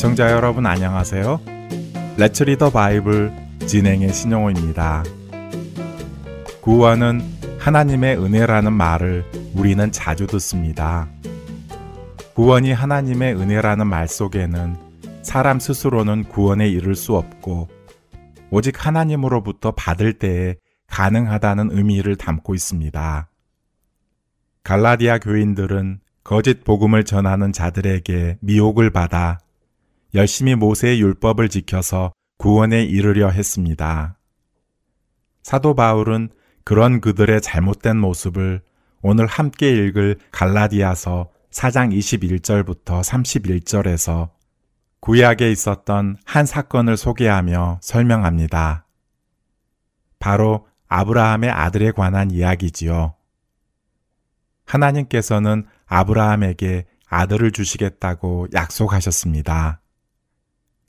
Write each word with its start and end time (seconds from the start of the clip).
애청자 0.00 0.32
여러분 0.32 0.64
안녕하세요. 0.64 1.42
레츠 2.16 2.44
리더 2.44 2.70
바이블 2.70 3.30
진행의 3.66 4.14
신용호입니다. 4.14 5.04
구원은 6.62 7.20
하나님의 7.58 8.16
은혜라는 8.16 8.72
말을 8.72 9.26
우리는 9.54 9.92
자주 9.92 10.26
듣습니다. 10.26 11.06
구원이 12.32 12.72
하나님의 12.72 13.34
은혜라는 13.34 13.86
말 13.88 14.08
속에는 14.08 14.74
사람 15.20 15.60
스스로는 15.60 16.24
구원에 16.30 16.66
이를 16.66 16.94
수 16.94 17.14
없고 17.14 17.68
오직 18.50 18.86
하나님으로부터 18.86 19.72
받을 19.72 20.14
때에 20.14 20.56
가능하다는 20.86 21.72
의미를 21.72 22.16
담고 22.16 22.54
있습니다. 22.54 23.28
갈라디아 24.64 25.18
교인들은 25.18 26.00
거짓 26.24 26.64
복음을 26.64 27.04
전하는 27.04 27.52
자들에게 27.52 28.38
미혹을 28.40 28.88
받아 28.88 29.40
열심히 30.14 30.54
모세의 30.54 31.00
율법을 31.00 31.48
지켜서 31.48 32.12
구원에 32.38 32.82
이르려 32.82 33.28
했습니다. 33.28 34.18
사도 35.42 35.74
바울은 35.74 36.30
그런 36.64 37.00
그들의 37.00 37.40
잘못된 37.40 37.96
모습을 37.96 38.62
오늘 39.02 39.26
함께 39.26 39.70
읽을 39.70 40.18
갈라디아서 40.30 41.30
4장 41.50 41.96
21절부터 41.96 43.02
31절에서 43.02 44.30
구약에 45.00 45.50
있었던 45.50 46.16
한 46.24 46.46
사건을 46.46 46.96
소개하며 46.96 47.80
설명합니다. 47.82 48.86
바로 50.18 50.66
아브라함의 50.88 51.50
아들에 51.50 51.92
관한 51.92 52.30
이야기지요. 52.30 53.14
하나님께서는 54.66 55.66
아브라함에게 55.86 56.86
아들을 57.08 57.50
주시겠다고 57.52 58.48
약속하셨습니다. 58.52 59.80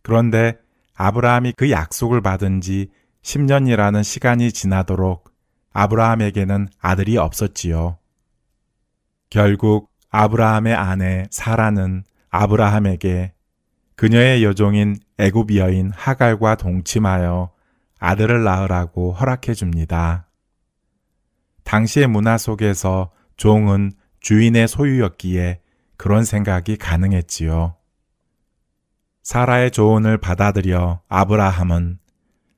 그런데 0.01 0.57
아브라함이 0.95 1.53
그 1.57 1.71
약속을 1.71 2.21
받은 2.21 2.61
지 2.61 2.89
10년이라는 3.23 4.03
시간이 4.03 4.51
지나도록 4.51 5.31
아브라함에게는 5.73 6.69
아들이 6.79 7.17
없었지요. 7.17 7.97
결국 9.29 9.89
아브라함의 10.09 10.73
아내 10.73 11.25
사라는 11.31 12.03
아브라함에게 12.29 13.33
그녀의 13.95 14.43
여종인 14.43 14.97
애굽 15.17 15.55
여인 15.55 15.91
하갈과 15.95 16.55
동침하여 16.55 17.51
아들을 17.99 18.43
낳으라고 18.43 19.13
허락해 19.13 19.53
줍니다. 19.53 20.27
당시의 21.63 22.07
문화 22.07 22.37
속에서 22.37 23.11
종은 23.37 23.91
주인의 24.19 24.67
소유였기에 24.67 25.61
그런 25.97 26.25
생각이 26.25 26.77
가능했지요. 26.77 27.75
사라의 29.23 29.71
조언을 29.71 30.17
받아들여 30.17 31.01
아브라함은 31.07 31.99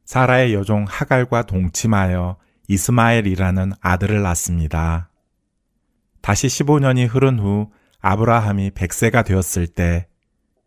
사라의 0.05 0.53
여종 0.53 0.85
하갈과 0.87 1.43
동침하여 1.43 2.37
이스마엘이라는 2.67 3.73
아들을 3.81 4.21
낳습니다. 4.21 5.09
다시 6.21 6.47
15년이 6.47 7.07
흐른 7.09 7.39
후 7.39 7.69
아브라함이 7.99 8.71
100세가 8.71 9.25
되었을 9.25 9.67
때 9.67 10.07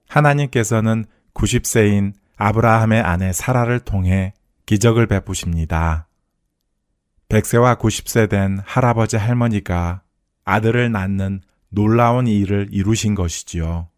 하나님께서는 0.08 1.06
90세인 1.34 2.12
아브라함의 2.36 3.00
아내 3.00 3.32
사라를 3.32 3.80
통해 3.80 4.34
기적을 4.66 5.06
베푸십니다. 5.06 6.08
100세와 7.28 7.78
90세 7.78 8.28
된 8.28 8.60
할아버지 8.64 9.16
할머니가 9.16 10.02
아들을 10.44 10.92
낳는 10.92 11.40
놀라운 11.70 12.26
일을 12.26 12.68
이루신 12.70 13.14
것이지요. 13.14 13.88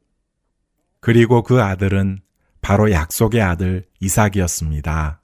그리고 1.09 1.43
그 1.43 1.63
아들은 1.63 2.19
바로 2.61 2.93
약속의 2.93 3.41
아들 3.41 3.87
이삭이었습니다. 3.99 5.23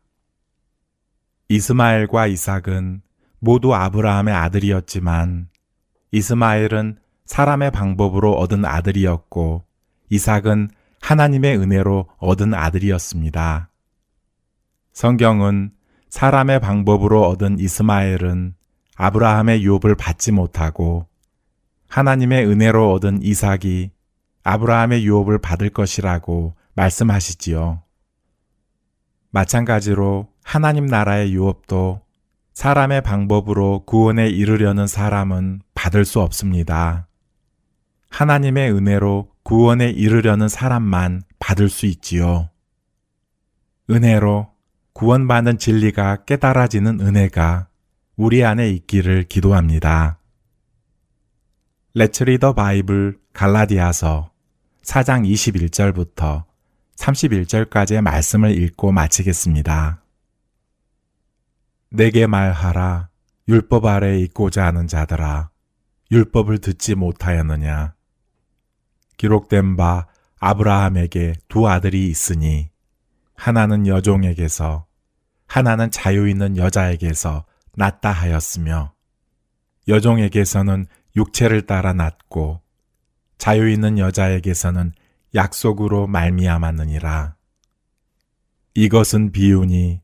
이스마엘과 1.50 2.26
이삭은 2.26 3.02
모두 3.38 3.74
아브라함의 3.74 4.32
아들이었지만 4.32 5.48
이스마엘은 6.10 6.96
사람의 7.26 7.70
방법으로 7.72 8.32
얻은 8.32 8.64
아들이었고 8.64 9.64
이삭은 10.08 10.70
하나님의 11.02 11.58
은혜로 11.58 12.08
얻은 12.16 12.54
아들이었습니다. 12.54 13.70
성경은 14.94 15.70
사람의 16.08 16.60
방법으로 16.60 17.28
얻은 17.28 17.58
이스마엘은 17.58 18.54
아브라함의 18.96 19.62
유업을 19.62 19.96
받지 19.96 20.32
못하고 20.32 21.08
하나님의 21.88 22.46
은혜로 22.46 22.90
얻은 22.94 23.22
이삭이 23.22 23.90
아브라함의 24.44 25.04
유업을 25.04 25.38
받을 25.38 25.70
것이라고 25.70 26.54
말씀하시지요. 26.74 27.82
마찬가지로 29.30 30.28
하나님 30.44 30.86
나라의 30.86 31.32
유업도 31.32 32.02
사람의 32.52 33.02
방법으로 33.02 33.84
구원에 33.84 34.28
이르려는 34.28 34.86
사람은 34.86 35.62
받을 35.74 36.04
수 36.04 36.20
없습니다. 36.20 37.08
하나님의 38.10 38.72
은혜로 38.72 39.32
구원에 39.42 39.90
이르려는 39.90 40.48
사람만 40.48 41.22
받을 41.40 41.68
수 41.68 41.86
있지요. 41.86 42.50
은혜로 43.90 44.52
구원받는 44.92 45.58
진리가 45.58 46.24
깨달아지는 46.24 47.00
은혜가 47.00 47.68
우리 48.16 48.44
안에 48.44 48.70
있기를 48.70 49.24
기도합니다. 49.24 50.20
레츠 51.94 52.24
리더 52.24 52.52
바이블 52.52 53.18
갈라디아서 53.32 54.33
4장 54.84 55.26
21절부터 55.26 56.44
31절까지의 56.96 58.02
말씀을 58.02 58.50
읽고 58.62 58.92
마치겠습니다. 58.92 60.02
내게 61.90 62.26
말하라. 62.26 63.08
율법 63.48 63.86
아래 63.86 64.18
있고자 64.20 64.66
하는 64.66 64.86
자들아. 64.86 65.50
율법을 66.10 66.58
듣지 66.58 66.94
못하였느냐. 66.94 67.94
기록된 69.16 69.76
바 69.76 70.06
아브라함에게 70.38 71.34
두 71.48 71.68
아들이 71.68 72.08
있으니 72.08 72.70
하나는 73.34 73.86
여종에게서 73.86 74.86
하나는 75.46 75.90
자유 75.90 76.28
있는 76.28 76.56
여자에게서 76.56 77.44
낳다 77.76 78.10
하였으며 78.10 78.92
여종에게서는 79.88 80.86
육체를 81.16 81.66
따라 81.66 81.92
낳고 81.92 82.63
자유 83.38 83.70
있는 83.70 83.98
여자에게서는 83.98 84.92
약속으로 85.34 86.06
말미암았느니라. 86.06 87.36
이것은 88.74 89.32
비유니 89.32 90.00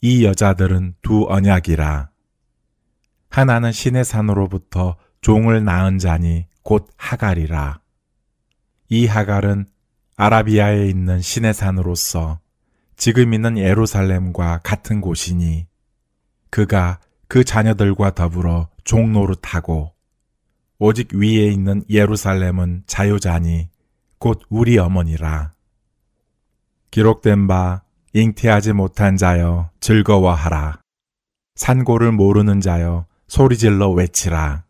이 0.00 0.24
여자들은 0.24 0.96
두 1.02 1.26
언약이라. 1.28 2.10
하나는 3.30 3.72
신의 3.72 4.04
산으로부터 4.04 4.96
종을 5.20 5.64
낳은 5.64 5.98
자니 5.98 6.46
곧 6.62 6.88
하갈이라. 6.96 7.80
이 8.88 9.06
하갈은 9.06 9.66
아라비아에 10.16 10.86
있는 10.86 11.20
신의 11.20 11.54
산으로서 11.54 12.40
지금 12.96 13.32
있는 13.32 13.56
예루살렘과 13.58 14.60
같은 14.62 15.00
곳이니 15.00 15.66
그가 16.50 17.00
그 17.26 17.44
자녀들과 17.44 18.14
더불어 18.14 18.68
종 18.84 19.12
노릇하고 19.12 19.91
오직 20.84 21.14
위에 21.14 21.46
있는 21.46 21.84
예루살렘은 21.88 22.82
자유자니 22.88 23.68
곧 24.18 24.42
우리 24.48 24.78
어머니라. 24.78 25.54
기록된 26.90 27.46
바 27.46 27.82
잉태하지 28.14 28.72
못한 28.72 29.16
자여 29.16 29.70
즐거워하라. 29.78 30.80
산고를 31.54 32.10
모르는 32.10 32.60
자여 32.60 33.06
소리질러 33.28 33.90
외치라. 33.90 34.64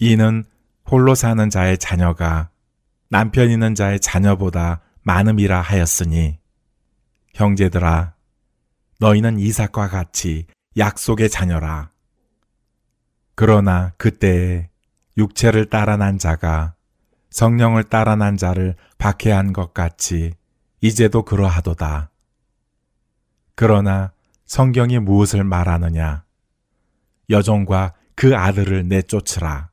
이는 0.00 0.42
홀로 0.90 1.14
사는 1.14 1.48
자의 1.48 1.78
자녀가 1.78 2.50
남편 3.08 3.52
있는 3.52 3.76
자의 3.76 4.00
자녀보다 4.00 4.80
많음이라 5.02 5.60
하였으니 5.60 6.40
형제들아 7.34 8.14
너희는 8.98 9.38
이삭과 9.38 9.90
같이 9.90 10.46
약속의 10.76 11.30
자녀라. 11.30 11.92
그러나 13.36 13.92
그때에 13.96 14.70
육체를 15.18 15.66
따라 15.66 15.96
난 15.96 16.16
자가 16.16 16.74
성령을 17.30 17.84
따라 17.84 18.16
난 18.16 18.36
자를 18.36 18.74
박해한 18.96 19.52
것 19.52 19.74
같이 19.74 20.32
이제도 20.80 21.24
그러하도다. 21.24 22.10
그러나 23.54 24.12
성경이 24.46 25.00
무엇을 25.00 25.44
말하느냐? 25.44 26.24
여종과 27.28 27.94
그 28.14 28.36
아들을 28.36 28.88
내쫓으라. 28.88 29.70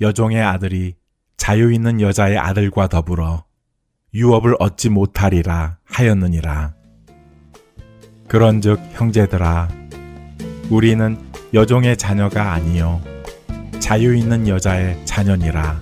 여종의 0.00 0.40
아들이 0.40 0.96
자유 1.36 1.72
있는 1.72 2.00
여자의 2.00 2.38
아들과 2.38 2.86
더불어 2.86 3.44
유업을 4.14 4.56
얻지 4.58 4.88
못하리라 4.90 5.78
하였느니라. 5.84 6.74
그런즉 8.28 8.80
형제들아, 8.92 9.68
우리는 10.70 11.18
여종의 11.52 11.96
자녀가 11.96 12.52
아니요 12.52 13.17
자유 13.88 14.14
있는 14.14 14.46
여자의 14.46 15.00
자녀니라. 15.06 15.80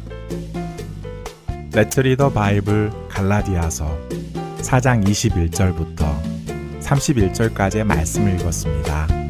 Let's 1.74 1.97
Read 1.97 2.16
the 2.16 2.30
Bible 2.30 2.92
갈라디아서 3.08 3.98
4장 4.58 5.04
21절부터 5.04 6.06
31절까지의 6.82 7.82
말씀을 7.82 8.38
읽었습니다. 8.38 9.25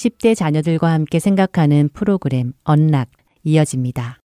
10대 0.00 0.34
자녀들과 0.34 0.90
함께 0.90 1.18
생각하는 1.18 1.90
프로그램 1.92 2.54
언락 2.64 3.10
이어집니다. 3.44 4.18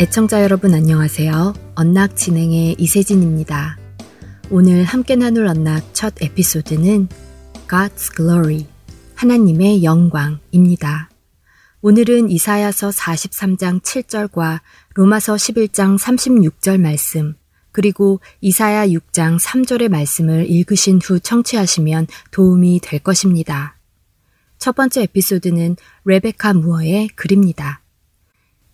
애청자 0.00 0.42
여러분 0.42 0.74
안녕하세요. 0.74 1.52
언락 1.76 2.16
진행의 2.16 2.76
이세진입니다. 2.78 3.78
오늘 4.50 4.82
함께 4.82 5.14
나눌 5.14 5.46
언락 5.46 5.94
첫 5.94 6.14
에피소드는 6.20 7.08
God's 7.68 8.16
Glory, 8.16 8.66
하나님의 9.14 9.84
영광입니다. 9.84 11.10
오늘은 11.82 12.30
이사야서 12.30 12.90
43장 12.90 13.80
7절과 13.80 14.60
로마서 15.00 15.36
11장 15.36 15.98
36절 15.98 16.78
말씀, 16.78 17.34
그리고 17.72 18.20
이사야 18.42 18.86
6장 18.88 19.40
3절의 19.40 19.88
말씀을 19.88 20.44
읽으신 20.50 21.00
후 21.02 21.18
청취하시면 21.18 22.06
도움이 22.32 22.80
될 22.82 23.00
것입니다. 23.00 23.78
첫 24.58 24.76
번째 24.76 25.04
에피소드는 25.04 25.76
레베카 26.04 26.52
무어의 26.52 27.08
글입니다. 27.16 27.80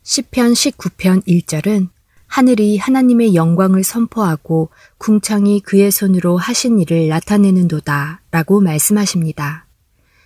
10편 0.03 0.75
19편 0.75 1.25
1절은 1.29 1.91
하늘이 2.27 2.77
하나님의 2.77 3.37
영광을 3.37 3.85
선포하고 3.85 4.71
궁창이 4.99 5.61
그의 5.61 5.93
손으로 5.93 6.39
하신 6.39 6.81
일을 6.81 7.07
나타내는도다 7.07 8.23
라고 8.33 8.61
말씀하십니다. 8.61 9.69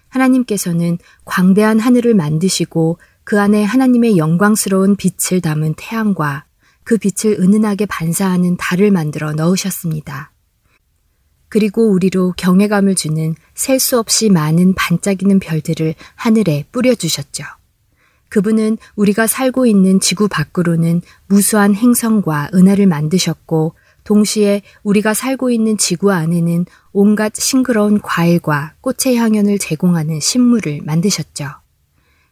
하나님께서는 0.08 0.96
광대한 1.26 1.78
하늘을 1.78 2.14
만드시고 2.14 2.98
그 3.30 3.40
안에 3.40 3.62
하나님의 3.62 4.16
영광스러운 4.16 4.96
빛을 4.96 5.40
담은 5.40 5.74
태양과 5.76 6.46
그 6.82 6.98
빛을 6.98 7.38
은은하게 7.38 7.86
반사하는 7.86 8.56
달을 8.56 8.90
만들어 8.90 9.30
넣으셨습니다. 9.34 10.32
그리고 11.48 11.92
우리로 11.92 12.34
경외감을 12.36 12.96
주는 12.96 13.36
셀 13.54 13.78
수 13.78 14.00
없이 14.00 14.30
많은 14.30 14.74
반짝이는 14.74 15.38
별들을 15.38 15.94
하늘에 16.16 16.64
뿌려주셨죠. 16.72 17.44
그분은 18.30 18.78
우리가 18.96 19.28
살고 19.28 19.64
있는 19.64 20.00
지구 20.00 20.26
밖으로는 20.26 21.00
무수한 21.28 21.76
행성과 21.76 22.50
은하를 22.52 22.88
만드셨고 22.88 23.74
동시에 24.02 24.62
우리가 24.82 25.14
살고 25.14 25.50
있는 25.50 25.78
지구 25.78 26.10
안에는 26.10 26.66
온갖 26.92 27.32
싱그러운 27.36 28.00
과일과 28.00 28.74
꽃의 28.80 29.18
향연을 29.18 29.60
제공하는 29.60 30.18
식물을 30.18 30.80
만드셨죠. 30.82 31.59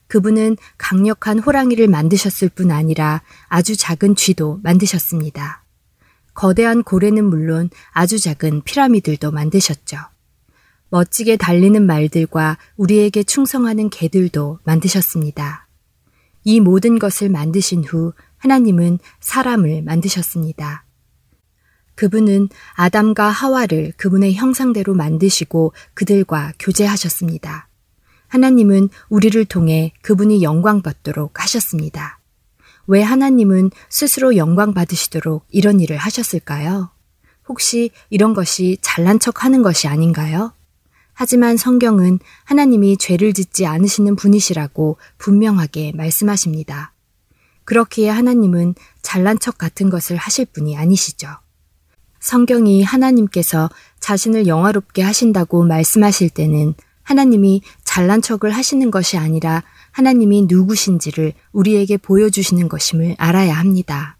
그분은 0.08 0.56
강력한 0.78 1.38
호랑이를 1.38 1.86
만드셨을 1.86 2.48
뿐 2.48 2.70
아니라 2.70 3.22
아주 3.48 3.76
작은 3.76 4.16
쥐도 4.16 4.60
만드셨습니다. 4.62 5.64
거대한 6.34 6.82
고래는 6.82 7.24
물론 7.24 7.70
아주 7.90 8.18
작은 8.18 8.62
피라미들도 8.62 9.30
만드셨죠. 9.30 9.98
멋지게 10.90 11.36
달리는 11.36 11.84
말들과 11.84 12.56
우리에게 12.76 13.22
충성하는 13.22 13.90
개들도 13.90 14.60
만드셨습니다. 14.64 15.68
이 16.44 16.60
모든 16.60 16.98
것을 16.98 17.28
만드신 17.28 17.84
후 17.84 18.12
하나님은 18.38 18.98
사람을 19.20 19.82
만드셨습니다. 19.82 20.84
그분은 21.94 22.48
아담과 22.74 23.28
하와를 23.28 23.92
그분의 23.96 24.34
형상대로 24.34 24.94
만드시고 24.94 25.72
그들과 25.94 26.52
교제하셨습니다. 26.58 27.67
하나님은 28.28 28.88
우리를 29.08 29.44
통해 29.46 29.92
그분이 30.02 30.42
영광 30.42 30.82
받도록 30.82 31.42
하셨습니다. 31.42 32.18
왜 32.86 33.02
하나님은 33.02 33.70
스스로 33.88 34.36
영광 34.36 34.72
받으시도록 34.72 35.44
이런 35.50 35.80
일을 35.80 35.96
하셨을까요? 35.96 36.90
혹시 37.48 37.90
이런 38.10 38.34
것이 38.34 38.78
잘난 38.80 39.18
척 39.18 39.44
하는 39.44 39.62
것이 39.62 39.88
아닌가요? 39.88 40.52
하지만 41.12 41.56
성경은 41.56 42.20
하나님이 42.44 42.96
죄를 42.96 43.32
짓지 43.32 43.66
않으시는 43.66 44.16
분이시라고 44.16 44.98
분명하게 45.18 45.92
말씀하십니다. 45.96 46.92
그렇기에 47.64 48.08
하나님은 48.08 48.74
잘난 49.02 49.38
척 49.38 49.58
같은 49.58 49.90
것을 49.90 50.16
하실 50.16 50.46
분이 50.46 50.76
아니시죠. 50.76 51.28
성경이 52.20 52.82
하나님께서 52.82 53.68
자신을 54.00 54.46
영화롭게 54.46 55.02
하신다고 55.02 55.64
말씀하실 55.64 56.30
때는 56.30 56.74
하나님이 57.08 57.62
잘난 57.84 58.20
척을 58.20 58.50
하시는 58.50 58.90
것이 58.90 59.16
아니라 59.16 59.62
하나님이 59.92 60.42
누구신지를 60.42 61.32
우리에게 61.52 61.96
보여주시는 61.96 62.68
것임을 62.68 63.14
알아야 63.16 63.54
합니다. 63.54 64.18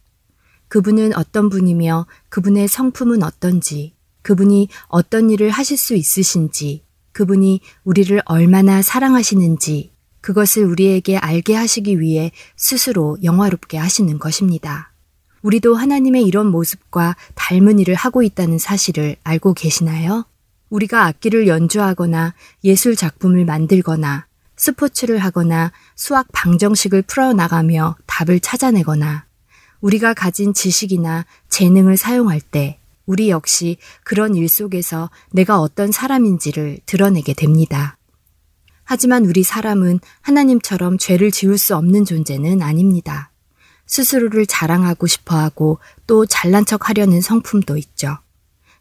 그분은 0.69 1.15
어떤 1.15 1.51
분이며 1.51 2.07
그분의 2.31 2.67
성품은 2.67 3.23
어떤지, 3.23 3.95
그분이 4.23 4.69
어떤 4.87 5.29
일을 5.29 5.51
하실 5.51 5.77
수 5.77 5.95
있으신지, 5.95 6.83
그분이 7.13 7.61
우리를 7.85 8.23
얼마나 8.25 8.81
사랑하시는지 8.81 9.93
그것을 10.23 10.65
우리에게 10.65 11.19
알게 11.19 11.55
하시기 11.55 12.01
위해 12.01 12.33
스스로 12.57 13.19
영화롭게 13.23 13.77
하시는 13.77 14.19
것입니다. 14.19 14.95
우리도 15.43 15.75
하나님의 15.75 16.25
이런 16.25 16.47
모습과 16.47 17.17
닮은 17.35 17.81
일을 17.81 17.95
하고 17.95 18.23
있다는 18.23 18.57
사실을 18.57 19.17
알고 19.25 19.53
계시나요? 19.53 20.25
우리가 20.71 21.07
악기를 21.07 21.47
연주하거나 21.47 22.35
예술 22.65 22.97
작품을 22.97 23.45
만들거나 23.45 24.27
스포츠를 24.57 25.19
하거나 25.19 25.73
수학 25.95 26.27
방정식을 26.33 27.03
풀어나가며 27.03 27.97
답을 28.07 28.41
찾아내거나 28.41 29.27
우리가 29.81 30.15
가진 30.15 30.53
지식이나 30.53 31.25
재능을 31.49 31.97
사용할 31.97 32.41
때 32.41 32.79
우리 33.07 33.31
역시 33.31 33.79
그런 34.05 34.35
일 34.35 34.49
속에서 34.49 35.11
내가 35.33 35.61
어떤 35.61 35.93
사람인지를 35.93 36.81
드러내게 36.85 37.33
됩니다. 37.33 37.97
하지만 38.85 39.25
우리 39.25 39.43
사람은 39.43 40.01
하나님처럼 40.21 40.99
죄를 40.99 41.31
지을 41.31 41.57
수 41.59 41.77
없는 41.77 42.05
존재는 42.05 42.63
아닙니다. 42.63 43.31
스스로를 43.87 44.47
자랑하고 44.47 45.07
싶어 45.07 45.37
하고 45.37 45.79
또 46.07 46.27
잘난 46.27 46.65
척 46.65 46.89
하려는 46.89 47.21
성품도 47.21 47.77
있죠. 47.79 48.19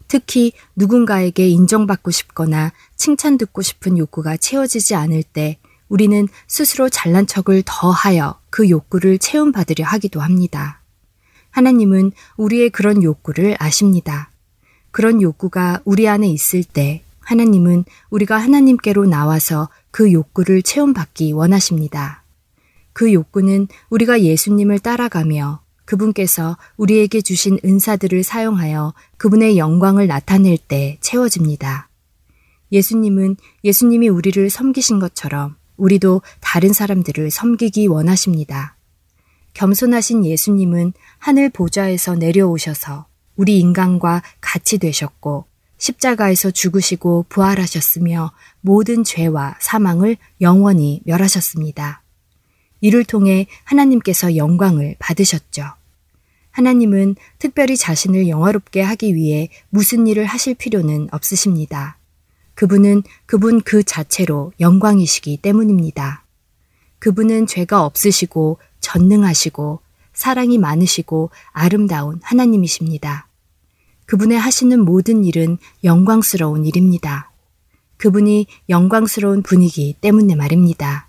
특히 0.08 0.54
누군가에게 0.76 1.48
인정받고 1.48 2.12
싶거나 2.12 2.72
칭찬 2.96 3.38
듣고 3.38 3.62
싶은 3.62 3.98
욕구가 3.98 4.38
채워지지 4.38 4.96
않을 4.96 5.24
때 5.24 5.58
우리는 5.90 6.28
스스로 6.48 6.90
잘난 6.90 7.28
척을 7.28 7.64
더하여 7.66 8.40
그 8.50 8.70
욕구를 8.70 9.18
채움받으려 9.20 9.86
하기도 9.86 10.20
합니다. 10.20 10.82
하나님은 11.52 12.12
우리의 12.38 12.70
그런 12.70 13.04
욕구를 13.04 13.56
아십니다. 13.60 14.32
그런 14.92 15.22
욕구가 15.22 15.82
우리 15.86 16.08
안에 16.08 16.28
있을 16.28 16.64
때 16.64 17.04
하나님은 17.20 17.84
우리가 18.10 18.38
하나님께로 18.38 19.06
나와서 19.06 19.70
그 19.92 20.12
욕구를 20.14 20.62
체험받기 20.62 21.34
원하십니다. 21.34 22.24
그 22.94 23.14
욕구는 23.14 23.68
우리가 23.90 24.22
예수님을 24.22 24.80
따라가며 24.80 25.62
그분께서 25.88 26.58
우리에게 26.76 27.22
주신 27.22 27.58
은사들을 27.66 28.24
사용하여 28.24 28.94
그분의 29.16 29.58
영광을 29.58 30.06
나타낼 30.06 30.58
때 30.58 30.98
채워집니다. 31.02 31.90
예수님은 32.72 33.38
예수님이 33.64 34.10
우리를 34.10 34.50
섬기신 34.50 35.00
것처럼 35.00 35.56
우리도 35.78 36.22
다른 36.42 36.74
사람들을 36.74 37.32
섬기기 37.32 37.88
원하십니다. 37.88 38.76
겸손하신 39.54 40.26
예수님은 40.26 40.94
하늘 41.18 41.50
보좌에서 41.50 42.16
내려오셔서 42.16 43.08
우리 43.38 43.58
인간과 43.58 44.22
같이 44.42 44.80
되셨고 44.80 45.46
십자가에서 45.78 46.52
죽으시고 46.52 47.28
부활하셨으며 47.30 48.32
모든 48.60 49.04
죄와 49.06 49.56
사망을 49.62 50.18
영원히 50.42 51.02
멸하셨습니다. 51.06 52.04
이를 52.82 53.06
통해 53.06 53.48
하나님께서 53.64 54.36
영광을 54.36 54.96
받으셨죠. 55.00 55.77
하나님은 56.58 57.16
특별히 57.38 57.78
자신을 57.78 58.28
영화롭게 58.28 58.82
하기 58.82 59.14
위해 59.14 59.50
무슨 59.70 60.08
일을 60.08 60.26
하실 60.26 60.56
필요는 60.56 61.08
없으십니다. 61.12 62.00
그분은 62.56 63.04
그분 63.28 63.62
그 63.62 63.84
자체로 63.84 64.52
영광이시기 64.60 65.38
때문입니다. 65.38 66.26
그분은 66.98 67.46
죄가 67.46 67.86
없으시고 67.86 68.58
전능하시고 68.80 69.82
사랑이 70.14 70.58
많으시고 70.58 71.30
아름다운 71.52 72.20
하나님이십니다. 72.24 73.28
그분의 74.08 74.40
하시는 74.40 74.84
모든 74.84 75.26
일은 75.26 75.60
영광스러운 75.84 76.66
일입니다. 76.66 77.32
그분이 77.98 78.48
영광스러운 78.68 79.44
분이기 79.44 79.96
때문에 80.02 80.34
말입니다. 80.34 81.08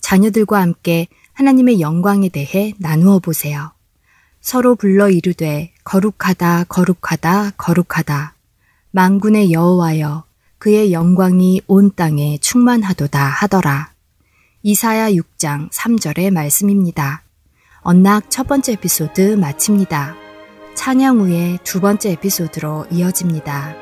자녀들과 0.00 0.60
함께 0.60 1.06
하나님의 1.34 1.80
영광에 1.80 2.30
대해 2.30 2.74
나누어 2.78 3.20
보세요. 3.20 3.70
서로 4.40 4.74
불러 4.74 5.10
이르되 5.10 5.72
거룩하다 5.84 6.64
거룩하다 6.64 7.52
거룩하다 7.56 8.34
만군의 8.92 9.52
여호와여 9.52 10.24
그의 10.60 10.92
영광이 10.92 11.62
온 11.68 11.90
땅에 11.96 12.36
충만하도다 12.36 13.18
하더라. 13.18 13.92
이사야 14.62 15.10
6장 15.12 15.70
3절의 15.70 16.30
말씀입니다. 16.30 17.22
언락 17.80 18.30
첫 18.30 18.46
번째 18.46 18.72
에피소드 18.72 19.36
마칩니다. 19.36 20.16
찬양 20.74 21.20
후의 21.20 21.60
두 21.64 21.80
번째 21.80 22.10
에피소드로 22.10 22.88
이어집니다. 22.90 23.74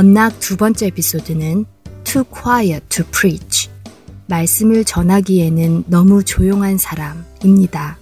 언락 0.00 0.40
두 0.40 0.56
번째 0.56 0.86
에피소드는 0.86 1.66
Too 2.04 2.24
Quiet 2.32 2.86
to 2.88 3.04
Preach. 3.12 3.68
말씀을 4.28 4.82
전하기에는 4.82 5.84
너무 5.88 6.24
조용한 6.24 6.78
사람입니다. 6.78 7.98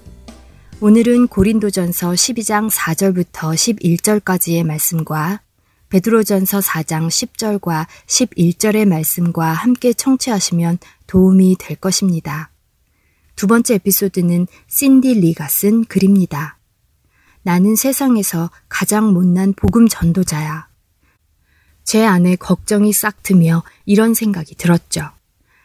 오늘은 0.80 1.26
고린도전서 1.26 2.12
12장 2.12 2.70
4절부터 2.70 3.52
11절까지의 3.52 4.64
말씀과 4.64 5.40
베드로전서 5.88 6.60
4장 6.60 7.08
10절과 7.08 7.88
11절의 8.06 8.86
말씀과 8.86 9.48
함께 9.48 9.92
청취하시면 9.92 10.78
도움이 11.08 11.56
될 11.58 11.76
것입니다. 11.78 12.52
두 13.34 13.48
번째 13.48 13.74
에피소드는 13.74 14.46
신디 14.68 15.14
리가 15.14 15.48
쓴 15.48 15.84
글입니다. 15.84 16.58
나는 17.42 17.74
세상에서 17.74 18.52
가장 18.68 19.12
못난 19.12 19.52
복음 19.52 19.88
전도자야. 19.88 20.67
제 21.88 22.04
안에 22.04 22.36
걱정이 22.36 22.92
싹 22.92 23.22
트며 23.22 23.62
이런 23.86 24.12
생각이 24.12 24.56
들었죠. 24.56 25.08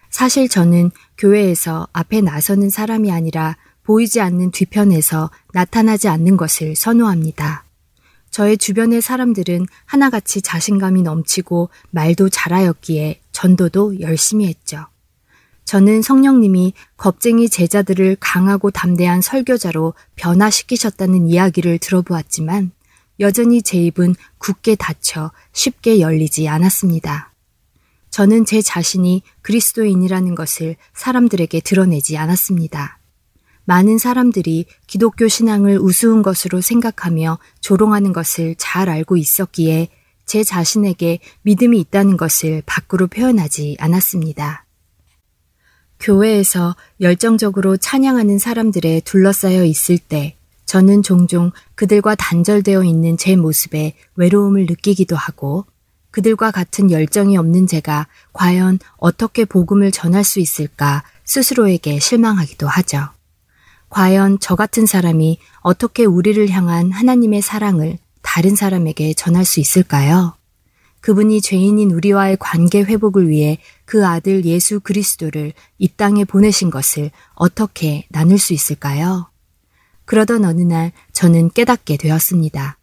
사실 0.10 0.48
저는 0.48 0.92
교회에서 1.18 1.90
앞에 1.92 2.22
나서는 2.22 2.70
사람이 2.70 3.12
아니라 3.12 3.58
보이지 3.84 4.22
않는 4.22 4.52
뒤편에서 4.52 5.30
나타나지 5.52 6.08
않는 6.08 6.38
것을 6.38 6.78
선호합니다. 6.78 7.66
저의 8.32 8.58
주변의 8.58 9.02
사람들은 9.02 9.66
하나같이 9.84 10.42
자신감이 10.42 11.02
넘치고 11.02 11.70
말도 11.92 12.30
잘하였기에 12.30 13.20
전도도 13.34 14.00
열심히 14.00 14.48
했죠. 14.48 14.86
저는 15.66 16.02
성령님이 16.02 16.72
겁쟁이 16.96 17.50
제자들을 17.50 18.16
강하고 18.22 18.72
담대한 18.72 19.20
설교자로 19.20 19.94
변화시키셨다는 20.16 21.28
이야기를 21.28 21.80
들어보았지만 21.80 22.72
여전히 23.20 23.62
제 23.62 23.78
입은 23.78 24.16
굳게 24.38 24.76
닫혀 24.76 25.32
쉽게 25.52 26.00
열리지 26.00 26.48
않았습니다. 26.48 27.34
저는 28.10 28.46
제 28.46 28.62
자신이 28.62 29.24
그리스도인이라는 29.42 30.36
것을 30.36 30.76
사람들에게 30.94 31.60
드러내지 31.62 32.18
않았습니다. 32.18 33.00
많은 33.66 33.98
사람들이 33.98 34.66
기독교 34.88 35.28
신앙을 35.28 35.80
우스운 35.80 36.22
것으로 36.22 36.62
생각하며 36.62 37.40
조롱하는 37.62 38.14
것을 38.14 38.56
잘 38.58 38.90
알고 38.90 39.18
있었기에 39.18 39.90
제 40.26 40.44
자신에게 40.44 41.20
믿음이 41.44 41.80
있다는 41.80 42.18
것을 42.18 42.62
밖으로 42.66 43.08
표현하지 43.08 43.78
않았습니다. 43.80 44.66
교회에서 46.00 46.76
열정적으로 47.00 47.78
찬양하는 47.78 48.38
사람들에 48.38 49.02
둘러싸여 49.06 49.64
있을 49.64 49.98
때 49.98 50.36
저는 50.74 51.04
종종 51.04 51.52
그들과 51.76 52.16
단절되어 52.16 52.84
있는 52.84 53.16
제 53.16 53.36
모습에 53.36 53.94
외로움을 54.16 54.66
느끼기도 54.68 55.16
하고 55.16 55.68
그들과 56.10 56.50
같은 56.50 56.90
열정이 56.90 57.38
없는 57.38 57.68
제가 57.68 58.08
과연 58.34 58.80
어떻게 58.98 59.46
복음을 59.46 59.92
전할 59.92 60.24
수 60.24 60.40
있을까 60.40 61.04
스스로에게 61.26 62.00
실망하기도 62.00 62.68
하죠. 62.68 63.08
과연 63.90 64.40
저 64.42 64.56
같은 64.56 64.88
사람이 64.88 65.38
어떻게 65.60 66.06
우리를 66.06 66.50
향한 66.50 66.92
하나님의 66.92 67.44
사랑을 67.44 68.00
다른 68.24 68.56
사람에게 68.56 69.14
전할 69.14 69.46
수 69.46 69.60
있을까요? 69.60 70.34
그분이 71.02 71.42
죄인인 71.42 71.92
우리와의 71.92 72.38
관계 72.40 72.82
회복을 72.82 73.30
위해 73.30 73.60
그 73.86 74.08
아들 74.08 74.44
예수 74.46 74.80
그리스도를 74.80 75.54
이 75.78 75.88
땅에 75.88 76.26
보내신 76.26 76.72
것을 76.72 77.12
어떻게 77.36 78.08
나눌 78.10 78.40
수 78.40 78.54
있을까요? 78.54 79.28
그러던 80.06 80.46
어느 80.46 80.62
날 80.62 80.92
저는 81.14 81.50
깨닫게 81.52 81.98
되었습니다. 81.98 82.78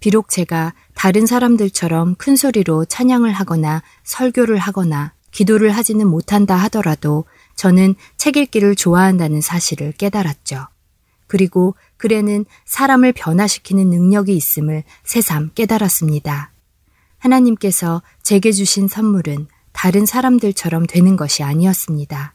비록 0.00 0.30
제가 0.30 0.74
다른 0.94 1.26
사람들처럼 1.26 2.14
큰 2.16 2.36
소리로 2.36 2.86
찬양을 2.86 3.32
하거나 3.32 3.82
설교를 4.04 4.58
하거나 4.58 5.12
기도를 5.30 5.70
하지는 5.70 6.06
못한다 6.06 6.56
하더라도 6.56 7.24
저는 7.54 7.94
책 8.16 8.36
읽기를 8.36 8.74
좋아한다는 8.74 9.40
사실을 9.40 9.92
깨달았죠. 9.92 10.66
그리고 11.26 11.76
글에는 11.98 12.44
사람을 12.64 13.12
변화시키는 13.12 13.90
능력이 13.90 14.34
있음을 14.34 14.82
새삼 15.04 15.50
깨달았습니다. 15.54 16.50
하나님께서 17.18 18.02
제게 18.22 18.50
주신 18.50 18.88
선물은 18.88 19.46
다른 19.72 20.06
사람들처럼 20.06 20.86
되는 20.86 21.16
것이 21.16 21.42
아니었습니다. 21.42 22.34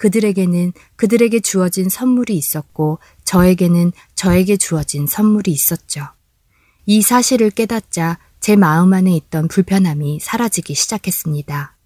그들에게는 0.00 0.72
그들에게 0.96 1.40
주어진 1.40 1.90
선물이 1.90 2.34
있었고 2.34 3.00
저에게는 3.24 3.92
저에게 4.14 4.56
주어진 4.56 5.06
선물이 5.06 5.50
있었죠. 5.50 6.08
이 6.86 7.02
사실을 7.02 7.50
깨닫자 7.50 8.18
제 8.40 8.56
마음 8.56 8.94
안에 8.94 9.14
있던 9.14 9.48
불편함이 9.48 10.20
사라지기 10.20 10.74
시작했습니다. 10.74 11.76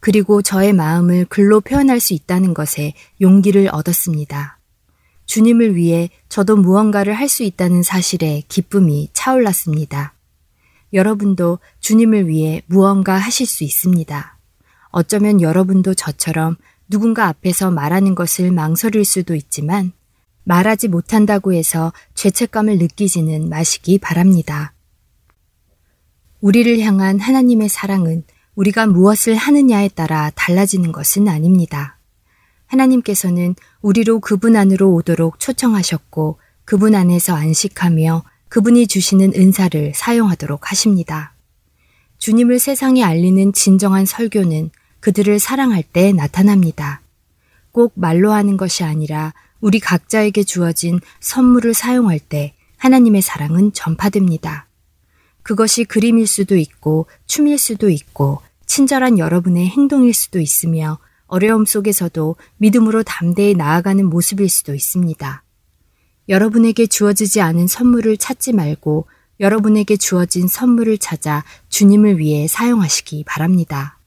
그리고 0.00 0.42
저의 0.42 0.74
마음을 0.74 1.24
글로 1.30 1.62
표현할 1.62 1.98
수 1.98 2.12
있다는 2.12 2.52
것에 2.52 2.92
용기를 3.22 3.70
얻었습니다. 3.72 4.58
주님을 5.24 5.76
위해 5.76 6.10
저도 6.28 6.56
무언가를 6.56 7.14
할 7.14 7.30
수 7.30 7.42
있다는 7.42 7.82
사실에 7.82 8.42
기쁨이 8.48 9.08
차올랐습니다. 9.14 10.12
여러분도 10.92 11.58
주님을 11.80 12.28
위해 12.28 12.60
무언가 12.66 13.16
하실 13.16 13.46
수 13.46 13.64
있습니다. 13.64 14.36
어쩌면 14.90 15.40
여러분도 15.40 15.94
저처럼 15.94 16.56
누군가 16.90 17.28
앞에서 17.28 17.70
말하는 17.70 18.16
것을 18.16 18.50
망설일 18.50 19.04
수도 19.04 19.36
있지만 19.36 19.92
말하지 20.42 20.88
못한다고 20.88 21.54
해서 21.54 21.92
죄책감을 22.14 22.78
느끼지는 22.78 23.48
마시기 23.48 23.98
바랍니다. 23.98 24.74
우리를 26.40 26.80
향한 26.80 27.20
하나님의 27.20 27.68
사랑은 27.68 28.24
우리가 28.56 28.88
무엇을 28.88 29.36
하느냐에 29.36 29.88
따라 29.88 30.32
달라지는 30.34 30.90
것은 30.90 31.28
아닙니다. 31.28 31.96
하나님께서는 32.66 33.54
우리로 33.82 34.18
그분 34.18 34.56
안으로 34.56 34.92
오도록 34.92 35.38
초청하셨고 35.38 36.40
그분 36.64 36.96
안에서 36.96 37.36
안식하며 37.36 38.24
그분이 38.48 38.88
주시는 38.88 39.34
은사를 39.36 39.92
사용하도록 39.94 40.70
하십니다. 40.72 41.34
주님을 42.18 42.58
세상에 42.58 43.04
알리는 43.04 43.52
진정한 43.52 44.06
설교는 44.06 44.70
그들을 45.00 45.38
사랑할 45.38 45.82
때 45.82 46.12
나타납니다. 46.12 47.00
꼭 47.72 47.92
말로 47.94 48.32
하는 48.32 48.56
것이 48.56 48.84
아니라 48.84 49.32
우리 49.60 49.78
각자에게 49.78 50.42
주어진 50.42 51.00
선물을 51.20 51.74
사용할 51.74 52.18
때 52.18 52.54
하나님의 52.78 53.22
사랑은 53.22 53.72
전파됩니다. 53.72 54.66
그것이 55.42 55.84
그림일 55.84 56.26
수도 56.26 56.56
있고 56.56 57.06
춤일 57.26 57.58
수도 57.58 57.90
있고 57.90 58.40
친절한 58.66 59.18
여러분의 59.18 59.68
행동일 59.68 60.14
수도 60.14 60.40
있으며 60.40 60.98
어려움 61.26 61.64
속에서도 61.64 62.36
믿음으로 62.56 63.02
담대히 63.02 63.54
나아가는 63.54 64.04
모습일 64.04 64.48
수도 64.48 64.74
있습니다. 64.74 65.42
여러분에게 66.28 66.86
주어지지 66.86 67.40
않은 67.40 67.66
선물을 67.66 68.16
찾지 68.16 68.52
말고 68.52 69.06
여러분에게 69.40 69.96
주어진 69.96 70.48
선물을 70.48 70.98
찾아 70.98 71.44
주님을 71.68 72.18
위해 72.18 72.46
사용하시기 72.46 73.24
바랍니다. 73.26 73.99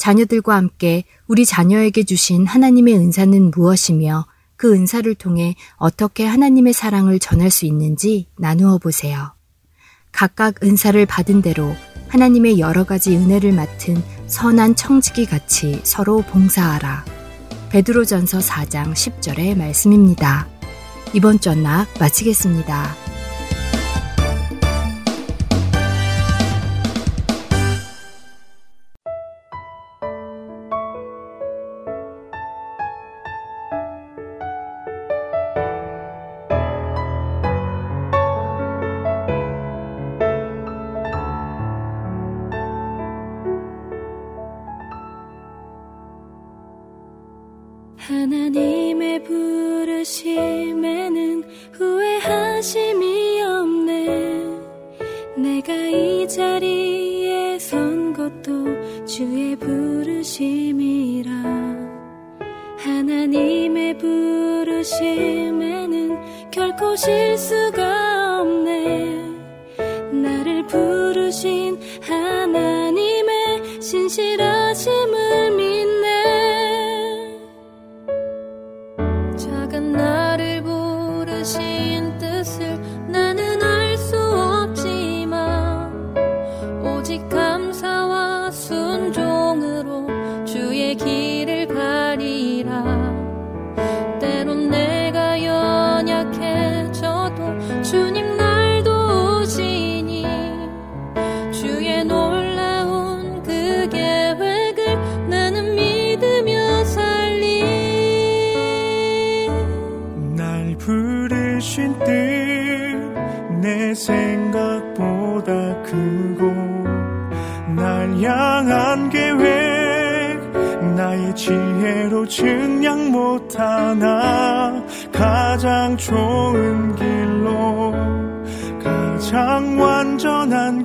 자녀들과 0.00 0.56
함께 0.56 1.04
우리 1.28 1.44
자녀에게 1.44 2.04
주신 2.04 2.46
하나님의 2.46 2.96
은사는 2.96 3.50
무엇이며 3.54 4.24
그 4.56 4.72
은사를 4.72 5.14
통해 5.16 5.54
어떻게 5.76 6.24
하나님의 6.24 6.72
사랑을 6.72 7.18
전할 7.18 7.50
수 7.50 7.66
있는지 7.66 8.26
나누어 8.38 8.78
보세요. 8.78 9.34
각각 10.10 10.64
은사를 10.64 11.04
받은 11.04 11.42
대로 11.42 11.76
하나님의 12.08 12.58
여러 12.58 12.84
가지 12.84 13.14
은혜를 13.14 13.52
맡은 13.52 14.02
선한 14.26 14.74
청지기 14.74 15.26
같이 15.26 15.80
서로 15.84 16.22
봉사하라. 16.22 17.04
베드로전서 17.68 18.38
4장 18.38 18.92
10절의 18.92 19.56
말씀입니다. 19.56 20.48
이번 21.12 21.40
전락 21.40 21.88
마치겠습니다. 22.00 23.19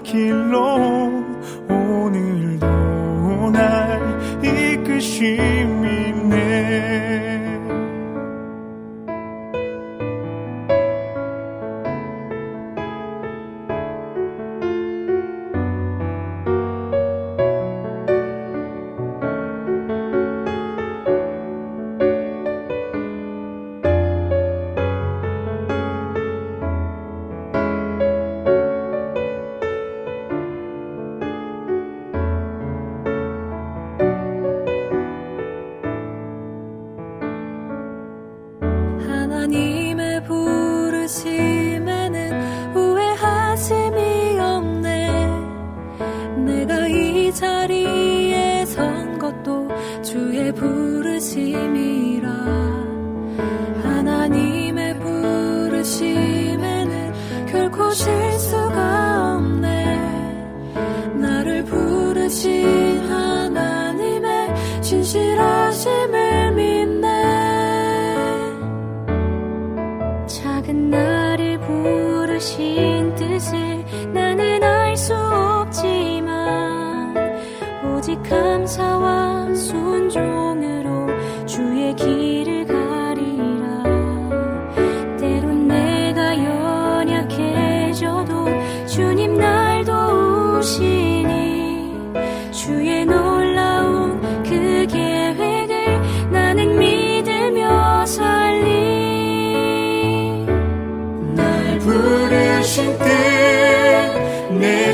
길로 0.06 1.24
오늘도 1.68 3.50
날 3.52 4.00
이끄심이 4.44 6.15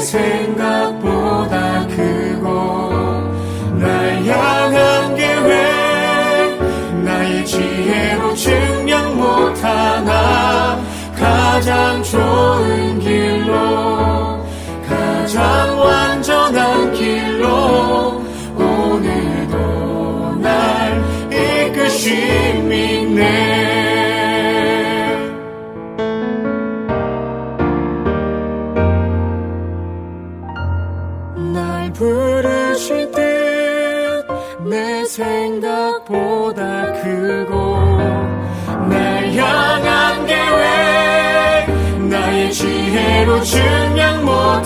생각보다 0.01 1.87
크고 1.87 3.01
날 3.79 4.25
향한 4.25 5.15
계획 5.15 7.03
나의 7.03 7.45
지혜로 7.45 8.33
증명 8.35 9.15
못하나 9.17 10.79
가장 11.15 12.01
좋은 12.03 12.99
길 12.99 13.10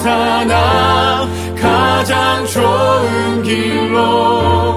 못하나 0.05 1.27
가장 1.59 2.45
좋은 2.45 3.41
길로 3.41 4.74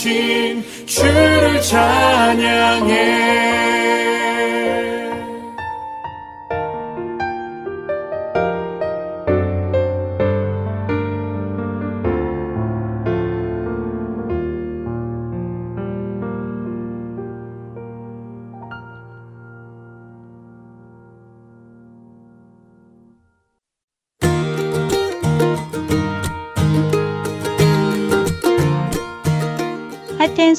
신실하신 0.00 0.64
주를 0.86 1.60
찬양해 1.60 3.19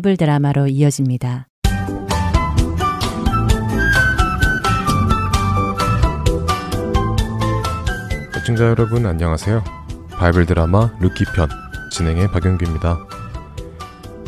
바이블 0.00 0.16
드라마로 0.16 0.66
이어집니다. 0.66 1.46
시청자 8.38 8.64
여러분 8.64 9.04
안녕하세요. 9.04 9.62
바이블 10.12 10.46
드라마 10.46 10.90
룻기 11.00 11.24
편 11.36 11.48
진행의 11.92 12.28
박영규입니다. 12.28 12.98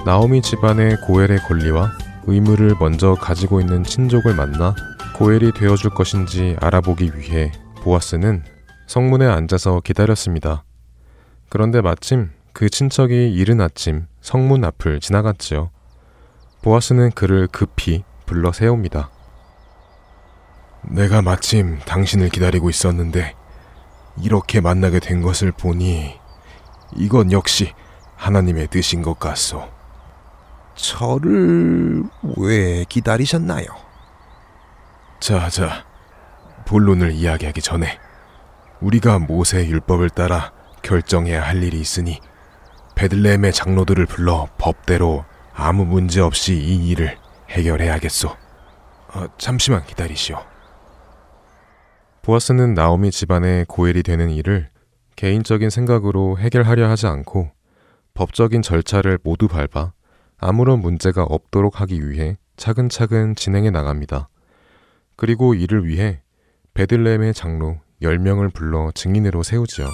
나오미 0.05 0.43
집안의 0.43 0.99
고엘의 1.07 1.39
권리와 1.49 1.91
의무를 2.27 2.75
먼저 2.79 3.15
가지고 3.15 3.61
있는 3.61 3.83
친족을 3.83 4.35
만나 4.35 4.75
고엘이 5.17 5.53
되어줄 5.53 5.93
것인지 5.95 6.57
알아보기 6.61 7.13
위해 7.17 7.51
보아스는 7.77 8.45
성문에 8.89 9.27
앉아서 9.27 9.81
기다렸습니다. 9.81 10.65
그런데 11.49 11.81
마침 11.81 12.31
그 12.53 12.69
친척이 12.69 13.33
이른 13.33 13.63
아침 13.63 14.07
성문 14.23 14.65
앞을 14.65 15.01
지나갔지요. 15.01 15.71
보아스는 16.63 17.11
그를 17.11 17.49
급히 17.49 18.05
불러 18.25 18.53
세웁니다. 18.53 19.11
내가 20.83 21.23
마침 21.23 21.81
당신을 21.81 22.29
기다리고 22.29 22.71
있었는데 22.71 23.35
이렇게 24.23 24.61
만나게 24.61 25.01
된 25.01 25.23
것을 25.23 25.51
보니 25.51 26.19
이건 26.95 27.33
역시 27.33 27.73
하나님의 28.17 28.69
뜻인 28.69 29.03
것 29.03 29.19
같소. 29.19 29.69
저를 30.77 32.05
왜 32.37 32.85
기다리셨나요? 32.89 33.67
자, 35.19 35.49
자, 35.51 35.85
본론을 36.67 37.11
이야기하기 37.13 37.61
전에 37.61 37.99
우리가 38.81 39.19
모세 39.19 39.67
율법을 39.67 40.11
따라 40.11 40.53
결정해야 40.83 41.43
할 41.43 41.63
일이 41.63 41.81
있으니 41.81 42.21
베들레헴의 43.03 43.53
장로들을 43.53 44.07
불러 44.07 44.47
법대로 44.59 45.25
아무 45.53 45.85
문제 45.85 46.21
없이 46.21 46.55
이 46.55 46.89
일을 46.91 47.19
해결해야겠소. 47.51 48.29
어, 48.29 49.27
잠시만 49.39 49.85
기다리시오. 49.87 50.37
보아스는 52.23 52.75
나오미 52.75 53.11
집안의 53.11 53.65
고엘이 53.69 54.05
되는 54.05 54.31
일을 54.31 54.69
개인적인 55.17 55.69
생각으로 55.69 56.39
해결하려 56.39 56.89
하지 56.89 57.09
않고 57.09 57.51
법적인 58.15 58.63
절차를 58.63 59.19
모두 59.25 59.49
밟아 59.49 59.93
아무런 60.39 60.79
문제가 60.79 61.25
없도록 61.25 61.81
하기 61.81 62.09
위해 62.09 62.39
차근차근 62.57 63.35
진행해 63.35 63.71
나갑니다. 63.71 64.29
그리고 65.17 65.55
이를 65.55 65.89
위해 65.89 66.21
베들레헴의 66.75 67.35
장로 67.35 67.81
10명을 68.01 68.55
불러 68.55 68.93
증인으로 68.95 69.43
세우지요. 69.43 69.89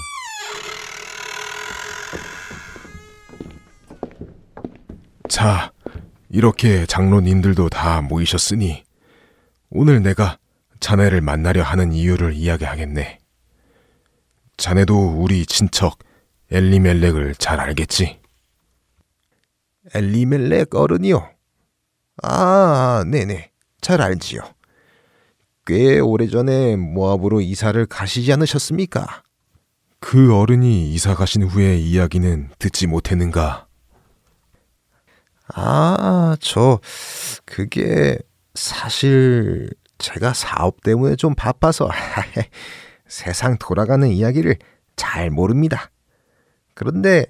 자, 5.29 5.71
이렇게 6.29 6.87
장로님들도 6.87 7.69
다 7.69 8.01
모이셨으니 8.01 8.83
오늘 9.69 10.01
내가 10.01 10.37
자네를 10.79 11.21
만나려 11.21 11.63
하는 11.63 11.93
이유를 11.93 12.33
이야기하겠네. 12.33 13.19
자네도 14.57 15.21
우리 15.21 15.45
친척 15.45 15.99
엘리멜렉을 16.51 17.35
잘 17.35 17.59
알겠지? 17.59 18.19
엘리멜렉 19.93 20.73
어른이요? 20.73 21.29
아, 22.23 23.03
네네. 23.07 23.51
잘 23.81 24.01
알지요. 24.01 24.41
꽤 25.67 25.99
오래전에 25.99 26.75
모압으로 26.75 27.39
이사를 27.41 27.85
가시지 27.85 28.33
않으셨습니까? 28.33 29.21
그 29.99 30.35
어른이 30.35 30.91
이사 30.91 31.13
가신 31.13 31.43
후의 31.43 31.83
이야기는 31.83 32.49
듣지 32.57 32.87
못했는가? 32.87 33.68
아, 35.55 36.35
저, 36.39 36.79
그게 37.45 38.17
사실 38.53 39.69
제가 39.97 40.33
사업 40.33 40.81
때문에 40.81 41.15
좀 41.15 41.35
바빠서 41.35 41.89
세상 43.07 43.57
돌아가는 43.57 44.07
이야기를 44.07 44.57
잘 44.95 45.29
모릅니다. 45.29 45.89
그런데 46.73 47.25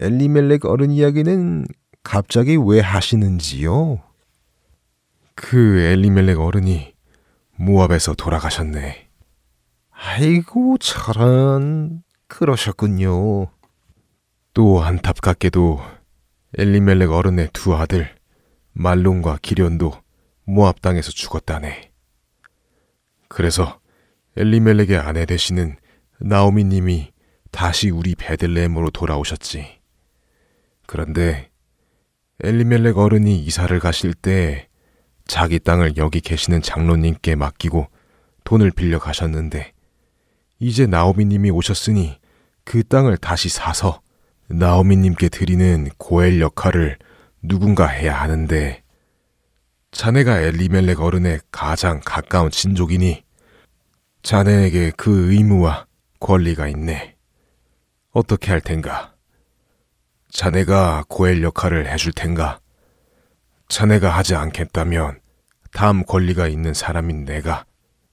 엘리멜렉 0.00 0.66
어른 0.66 0.90
이야기는 0.90 1.66
갑자기 2.02 2.56
왜 2.56 2.80
하시는지요? 2.80 4.00
그 5.34 5.80
엘리멜렉 5.80 6.38
어른이 6.38 6.94
모압에서 7.56 8.14
돌아가셨네. 8.14 9.08
아이고, 9.90 10.76
저런, 10.78 12.02
그러셨군요. 12.26 13.46
또 14.52 14.82
안타깝게도 14.82 15.80
엘리멜렉 16.56 17.10
어른의 17.10 17.48
두 17.52 17.74
아들 17.74 18.14
말론과 18.72 19.38
기련도 19.42 19.92
모압 20.44 20.80
땅에서 20.82 21.10
죽었다네. 21.10 21.90
그래서 23.28 23.80
엘리멜렉의 24.36 24.98
아내 24.98 25.26
되시는 25.26 25.76
나오미 26.20 26.64
님이 26.64 27.12
다시 27.50 27.90
우리 27.90 28.14
베들레헴으로 28.14 28.90
돌아오셨지. 28.90 29.80
그런데 30.86 31.50
엘리멜렉 32.42 32.98
어른이 32.98 33.36
이사를 33.44 33.76
가실 33.80 34.14
때 34.14 34.68
자기 35.26 35.58
땅을 35.58 35.96
여기 35.96 36.20
계시는 36.20 36.62
장로님께 36.62 37.34
맡기고 37.34 37.88
돈을 38.44 38.70
빌려 38.70 38.98
가셨는데 39.00 39.72
이제 40.60 40.86
나오미 40.86 41.24
님이 41.24 41.50
오셨으니 41.50 42.20
그 42.64 42.84
땅을 42.84 43.16
다시 43.16 43.48
사서 43.48 44.03
나오미 44.56 44.96
님께 44.98 45.30
드리는 45.30 45.88
고엘 45.98 46.40
역할을 46.40 46.96
누군가 47.42 47.88
해야 47.88 48.20
하는데 48.20 48.84
자네가 49.90 50.42
엘리멜렉 50.42 51.00
어른의 51.00 51.40
가장 51.50 52.00
가까운 52.04 52.52
친족이니 52.52 53.24
자네에게 54.22 54.92
그 54.96 55.32
의무와 55.32 55.86
권리가 56.20 56.68
있네. 56.68 57.16
어떻게 58.12 58.52
할 58.52 58.60
텐가? 58.60 59.14
자네가 60.30 61.06
고엘 61.08 61.42
역할을 61.42 61.90
해줄 61.92 62.12
텐가? 62.12 62.60
자네가 63.68 64.08
하지 64.08 64.36
않겠다면 64.36 65.20
다음 65.72 66.04
권리가 66.04 66.46
있는 66.46 66.74
사람인 66.74 67.24
내가 67.24 67.64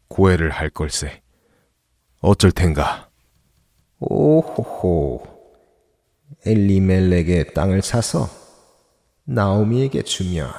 고해를 0.08 0.49
할 0.49 0.71
걸세. 0.71 1.21
어쩔 2.19 2.51
텐가? 2.51 3.10
오호호. 3.99 5.31
엘리멜렉의 6.46 7.54
땅을 7.54 7.82
사서 7.82 8.30
나오미에게 9.26 10.04
주면 10.04 10.52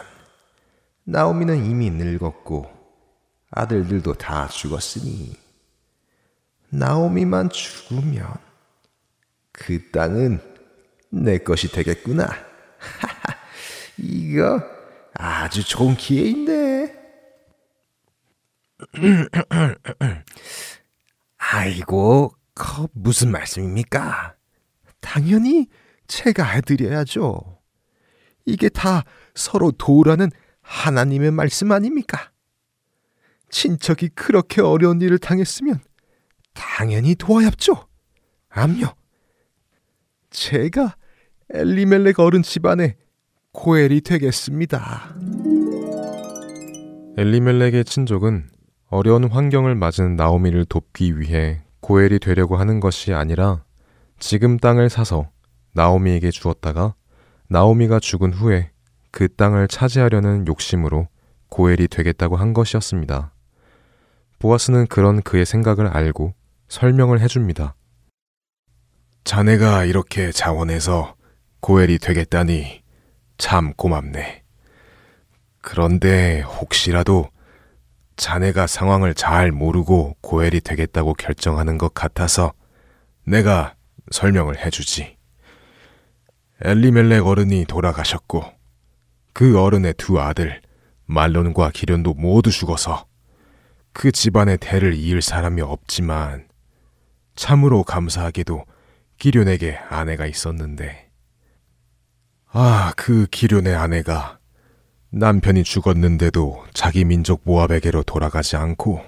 나오미는 1.04 1.64
이미 1.66 1.90
늙었고 1.90 2.70
아들들도 3.50 4.14
다 4.14 4.48
죽었으니 4.48 5.36
나오미만 6.70 7.50
죽으면 7.50 8.34
그 9.52 9.90
땅은 9.90 10.40
내 11.10 11.38
것이 11.38 11.70
되겠구나. 11.70 12.26
이거 13.98 14.62
아주 15.12 15.62
좋은 15.62 15.94
기회인데. 15.94 17.00
아이고, 21.36 22.34
그 22.54 22.86
무슨 22.92 23.30
말씀입니까? 23.30 24.34
당연히 25.02 25.66
제가 26.06 26.42
해드려야죠. 26.44 27.58
이게 28.46 28.70
다 28.70 29.04
서로 29.34 29.70
도우라는 29.72 30.30
하나님의 30.62 31.32
말씀 31.32 31.70
아닙니까? 31.72 32.30
친척이 33.50 34.10
그렇게 34.14 34.62
어려운 34.62 35.02
일을 35.02 35.18
당했으면 35.18 35.80
당연히 36.54 37.14
도와야죠. 37.14 37.86
암요. 38.48 38.94
제가 40.30 40.96
엘리멜렉 41.50 42.18
어른 42.18 42.42
집안의 42.42 42.96
고엘이 43.52 44.00
되겠습니다. 44.00 45.14
엘리멜렉의 47.18 47.84
친족은 47.84 48.48
어려운 48.88 49.24
환경을 49.30 49.74
맞은 49.74 50.16
나오미를 50.16 50.64
돕기 50.64 51.18
위해 51.18 51.62
고엘이 51.80 52.18
되려고 52.20 52.56
하는 52.56 52.80
것이 52.80 53.12
아니라 53.12 53.64
지금 54.22 54.56
땅을 54.56 54.88
사서 54.88 55.28
나오미에게 55.72 56.30
주었다가 56.30 56.94
나오미가 57.48 57.98
죽은 57.98 58.32
후에 58.32 58.70
그 59.10 59.26
땅을 59.34 59.66
차지하려는 59.66 60.46
욕심으로 60.46 61.08
고엘이 61.48 61.88
되겠다고 61.88 62.36
한 62.36 62.54
것이었습니다. 62.54 63.34
보아스는 64.38 64.86
그런 64.86 65.22
그의 65.22 65.44
생각을 65.44 65.88
알고 65.88 66.34
설명을 66.68 67.18
해줍니다. 67.18 67.74
자네가 69.24 69.86
이렇게 69.86 70.30
자원해서 70.30 71.16
고엘이 71.60 71.98
되겠다니 71.98 72.80
참 73.38 73.74
고맙네. 73.74 74.44
그런데 75.60 76.42
혹시라도 76.42 77.28
자네가 78.14 78.68
상황을 78.68 79.14
잘 79.14 79.50
모르고 79.50 80.16
고엘이 80.20 80.60
되겠다고 80.60 81.14
결정하는 81.14 81.76
것 81.76 81.92
같아서 81.92 82.52
내가 83.24 83.74
설명을 84.12 84.64
해주지. 84.64 85.16
엘리멜렉 86.62 87.26
어른이 87.26 87.64
돌아가셨고 87.66 88.44
그 89.32 89.60
어른의 89.60 89.94
두 89.96 90.20
아들 90.20 90.60
말론과 91.06 91.70
기련도 91.70 92.14
모두 92.14 92.50
죽어서 92.50 93.06
그 93.92 94.12
집안의 94.12 94.58
대를 94.58 94.94
이을 94.94 95.22
사람이 95.22 95.60
없지만 95.60 96.48
참으로 97.34 97.82
감사하게도 97.82 98.64
기련에게 99.18 99.76
아내가 99.88 100.26
있었는데 100.26 101.10
아, 102.52 102.92
그 102.96 103.26
기련의 103.30 103.74
아내가 103.74 104.38
남편이 105.10 105.64
죽었는데도 105.64 106.64
자기 106.72 107.04
민족 107.04 107.42
모압에게로 107.44 108.02
돌아가지 108.02 108.56
않고 108.56 109.02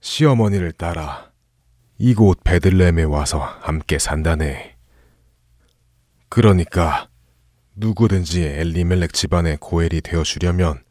시어머니를 0.00 0.72
따라 0.72 1.29
이곳 2.02 2.42
베들레헴에 2.44 3.02
와서 3.02 3.40
함께 3.60 3.98
산다네. 3.98 4.74
그러니까 6.30 7.10
누구든지 7.74 8.42
엘리멜렉 8.42 9.12
집안의 9.12 9.58
고엘이 9.60 10.00
되어 10.00 10.22
주려면 10.22 10.82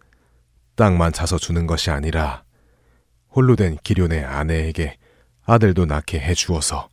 땅만 0.76 1.12
사서 1.12 1.40
주는 1.40 1.66
것이 1.66 1.90
아니라 1.90 2.44
홀로 3.32 3.56
된 3.56 3.80
기련의 3.82 4.24
아내에게 4.24 4.98
아들도 5.46 5.88
낳게 5.88 6.20
해 6.20 6.36
주어서 6.36 6.90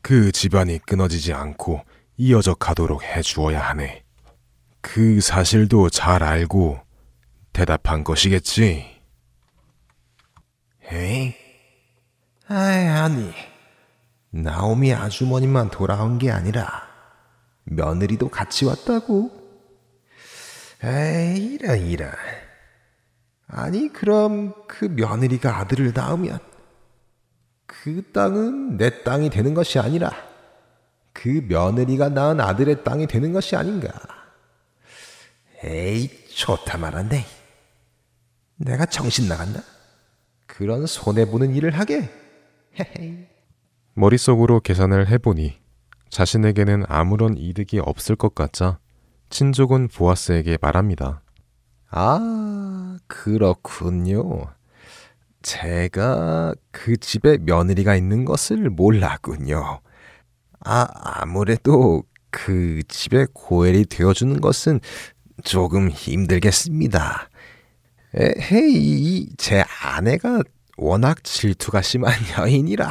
그 0.00 0.30
집안이 0.30 0.78
끊어지지 0.86 1.32
않고 1.32 1.82
이어져 2.18 2.54
가도록 2.54 3.02
해 3.02 3.20
주어야 3.20 3.62
하네. 3.62 4.04
그 4.80 5.20
사실도 5.20 5.90
잘 5.90 6.22
알고 6.22 6.78
대답한 7.52 8.04
것이겠지. 8.04 9.02
에이? 10.92 11.49
아이, 12.52 12.84
아니. 12.88 13.32
나오미 14.30 14.92
아주머니만 14.92 15.70
돌아온 15.70 16.18
게 16.18 16.32
아니라 16.32 16.82
며느리도 17.62 18.28
같이 18.28 18.64
왔다고? 18.64 19.30
에이, 20.82 21.44
이런, 21.54 21.78
이런. 21.86 22.10
아니, 23.46 23.92
그럼 23.92 24.52
그 24.66 24.84
며느리가 24.84 25.58
아들을 25.58 25.92
낳으면 25.94 26.40
그 27.66 28.10
땅은 28.12 28.78
내 28.78 29.04
땅이 29.04 29.30
되는 29.30 29.54
것이 29.54 29.78
아니라 29.78 30.10
그 31.12 31.44
며느리가 31.48 32.08
낳은 32.08 32.40
아들의 32.40 32.82
땅이 32.82 33.06
되는 33.06 33.32
것이 33.32 33.54
아닌가? 33.54 33.92
에이, 35.62 36.26
좋다 36.34 36.78
말한데. 36.78 37.24
내가 38.56 38.86
정신 38.86 39.28
나갔나? 39.28 39.62
그런 40.48 40.86
손해보는 40.86 41.54
일을 41.54 41.78
하게? 41.78 42.19
머릿속으로 43.94 44.60
계산을 44.60 45.08
해보니 45.08 45.58
자신에게는 46.08 46.84
아무런 46.88 47.36
이득이 47.36 47.78
없을 47.78 48.16
것 48.16 48.34
같자 48.34 48.78
친족은 49.30 49.88
보아스에게 49.88 50.58
말합니다. 50.60 51.22
아, 51.90 52.96
그렇군요. 53.06 54.46
제가 55.42 56.54
그 56.70 56.96
집에 56.96 57.38
며느리가 57.38 57.96
있는 57.96 58.24
것을 58.24 58.70
몰랐군요. 58.70 59.80
아, 60.64 60.88
아무래도 60.94 62.02
그 62.30 62.82
집에 62.88 63.26
고엘이 63.32 63.86
되어주는 63.86 64.40
것은 64.40 64.80
조금 65.44 65.88
힘들겠습니다. 65.88 67.28
헤이, 68.14 69.28
제 69.36 69.64
아내가 69.82 70.42
워낙 70.80 71.22
질투가 71.22 71.82
심한 71.82 72.14
여인이라. 72.38 72.88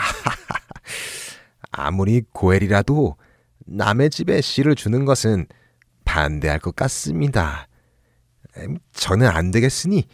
아무리 1.72 2.22
고엘이라도 2.32 3.18
남의 3.66 4.12
집에 4.12 4.42
씨를 4.42 4.76
주는 4.76 5.06
것은 5.06 5.48
반대할 6.06 6.60
것 6.60 6.76
같습니다. 6.76 7.68
저는 8.94 9.28
안 9.28 9.50
되겠으니 9.50 10.06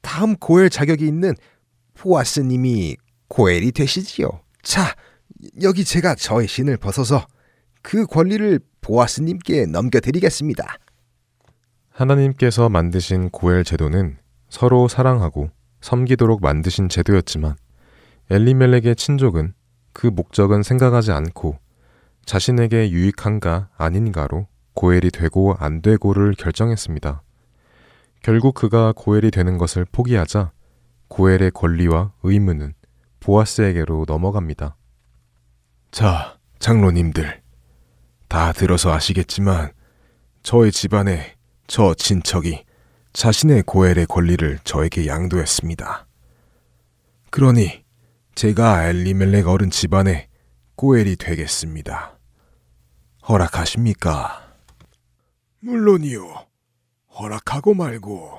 다음 0.00 0.34
고엘 0.36 0.68
자격이 0.68 1.06
있는 1.06 1.34
포아스님이 1.94 2.96
고엘이 3.28 3.70
되시지요. 3.70 4.28
자, 4.62 4.94
여기 5.62 5.84
제가 5.84 6.16
저의 6.16 6.48
신을 6.48 6.76
벗어서 6.76 7.26
그 7.82 8.04
권리를 8.06 8.58
보아스님께 8.80 9.66
넘겨드리겠습니다. 9.66 10.78
하나님께서 11.90 12.68
만드신 12.68 13.30
고엘 13.30 13.62
제도는 13.62 14.18
서로 14.48 14.88
사랑하고 14.88 15.50
섬기도록 15.80 16.42
만드신 16.42 16.88
제도였지만 16.88 17.56
엘리멜렉의 18.30 18.96
친족은 18.96 19.54
그 19.92 20.06
목적은 20.06 20.62
생각하지 20.62 21.12
않고 21.12 21.58
자신에게 22.24 22.90
유익한가 22.90 23.70
아닌가로 23.76 24.46
고엘이 24.74 25.10
되고 25.10 25.56
안 25.58 25.82
되고를 25.82 26.34
결정했습니다. 26.34 27.22
결국 28.22 28.54
그가 28.54 28.92
고엘이 28.94 29.30
되는 29.30 29.58
것을 29.58 29.86
포기하자 29.90 30.52
고엘의 31.08 31.50
권리와 31.52 32.12
의무는 32.22 32.74
보아스에게로 33.18 34.04
넘어갑니다. 34.06 34.76
자, 35.90 36.38
장로님들. 36.60 37.42
다 38.28 38.52
들어서 38.52 38.92
아시겠지만 38.92 39.72
저의 40.42 40.70
집안에 40.70 41.34
저 41.66 41.94
친척이 41.94 42.64
자신의 43.12 43.64
고엘의 43.64 44.06
권리를 44.06 44.58
저에게 44.64 45.06
양도했습니다. 45.06 46.06
그러니 47.30 47.84
제가 48.34 48.86
엘리멜렉 48.88 49.48
어른 49.48 49.70
집안의 49.70 50.28
고엘이 50.76 51.16
되겠습니다. 51.16 52.18
허락하십니까? 53.28 54.54
물론이요. 55.60 56.46
허락하고 57.18 57.74
말고. 57.74 58.38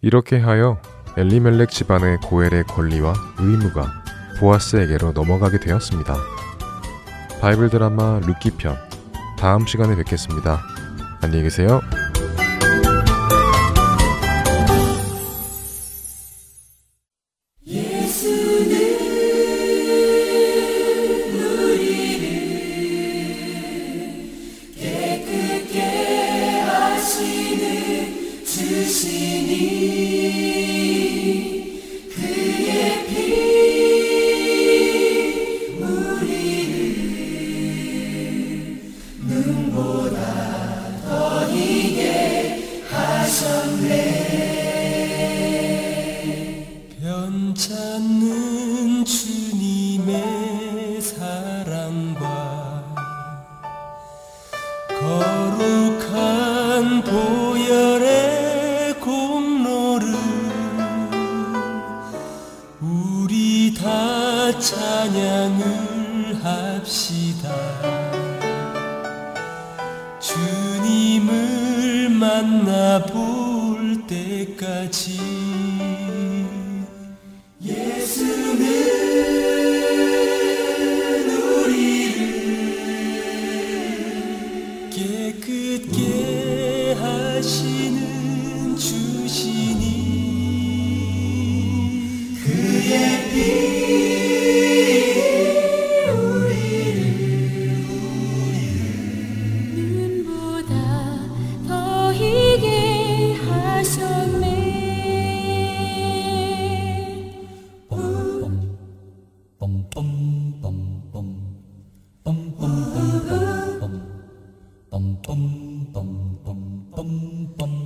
이렇게 0.00 0.38
하여 0.38 0.80
엘리멜렉 1.16 1.70
집안의 1.70 2.18
고엘의 2.18 2.64
권리와 2.64 3.12
의무가 3.38 4.02
보아스에게로 4.38 5.12
넘어가게 5.12 5.60
되었습니다. 5.60 6.16
바이블 7.40 7.68
드라마 7.68 8.20
룻기 8.20 8.52
편 8.52 8.76
다음 9.38 9.66
시간에 9.66 9.96
뵙겠습니다. 9.96 10.62
안녕히 11.20 11.42
계세요. 11.42 11.80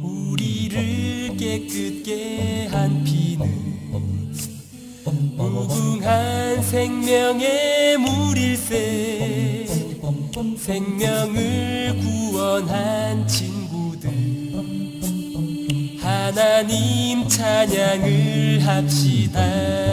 우리를 0.03 1.36
깨끗게 1.36 2.68
한 2.70 3.05
피는 3.05 4.34
무궁한 5.36 6.62
생명의 6.62 7.99
물일세 7.99 9.66
생명을 10.57 12.01
구원한 12.01 13.26
친구들. 13.26 14.11
하나님 16.01 17.28
찬양을 17.28 18.66
합시다 18.66 19.84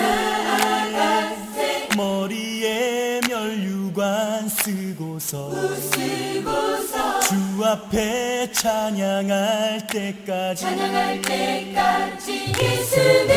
나가세 0.00 1.88
머리에 1.96 3.20
멸류관 3.28 4.48
쓰고서 4.48 5.50
쓰고서 5.76 7.20
주 7.20 7.64
앞에 7.64 8.50
찬양할 8.52 9.86
때까지 9.86 10.62
찬양할 10.64 11.20
때까지 11.22 12.52
예수는 12.62 13.34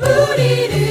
우리를 0.00 0.83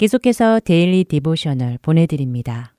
계속해서 0.00 0.60
Daily 0.64 1.04
Devotional 1.04 1.76
보내드립니다. 1.82 2.72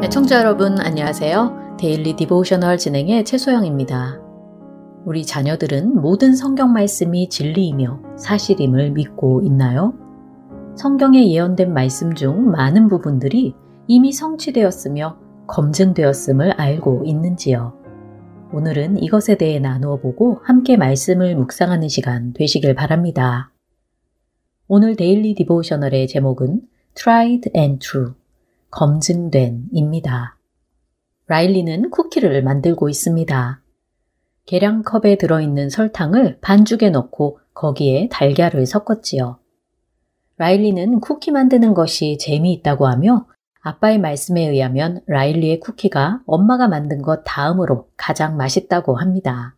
네, 0.00 0.08
청자 0.08 0.40
여러분 0.40 0.80
안녕하세요. 0.80 1.76
Daily 1.78 2.16
Devotional 2.16 2.78
진행의 2.78 3.24
최소영입니다. 3.24 4.20
우리 5.04 5.24
자녀들은 5.24 5.94
모든 6.00 6.34
성경 6.34 6.72
말씀이 6.72 7.28
진리이며 7.28 8.16
사실임을 8.16 8.90
믿고 8.90 9.42
있나요? 9.42 9.94
성경에 10.74 11.30
예언된 11.30 11.72
말씀 11.72 12.12
중 12.16 12.50
많은 12.50 12.88
부분들이 12.88 13.54
이미 13.86 14.10
성취되었으며 14.10 15.16
검증되었음을 15.46 16.60
알고 16.60 17.04
있는지요? 17.06 17.79
오늘은 18.52 19.00
이것에 19.00 19.36
대해 19.36 19.60
나누어 19.60 20.00
보고 20.00 20.40
함께 20.42 20.76
말씀을 20.76 21.36
묵상하는 21.36 21.88
시간 21.88 22.32
되시길 22.32 22.74
바랍니다. 22.74 23.52
오늘 24.66 24.96
데일리 24.96 25.36
디보셔널의 25.36 26.08
제목은 26.08 26.62
Tried 26.94 27.50
and 27.56 27.78
True, 27.78 28.14
검증된입니다. 28.72 30.36
라일리는 31.28 31.90
쿠키를 31.90 32.42
만들고 32.42 32.88
있습니다. 32.88 33.62
계량컵에 34.46 35.16
들어있는 35.16 35.70
설탕을 35.70 36.38
반죽에 36.40 36.90
넣고 36.90 37.38
거기에 37.54 38.08
달걀을 38.10 38.66
섞었지요. 38.66 39.38
라일리는 40.38 40.98
쿠키 40.98 41.30
만드는 41.30 41.72
것이 41.72 42.18
재미있다고 42.18 42.88
하며 42.88 43.26
아빠의 43.62 43.98
말씀에 43.98 44.48
의하면 44.48 45.02
라일리의 45.06 45.60
쿠키가 45.60 46.22
엄마가 46.26 46.68
만든 46.68 47.02
것 47.02 47.22
다음으로 47.24 47.88
가장 47.96 48.36
맛있다고 48.36 48.96
합니다. 48.96 49.54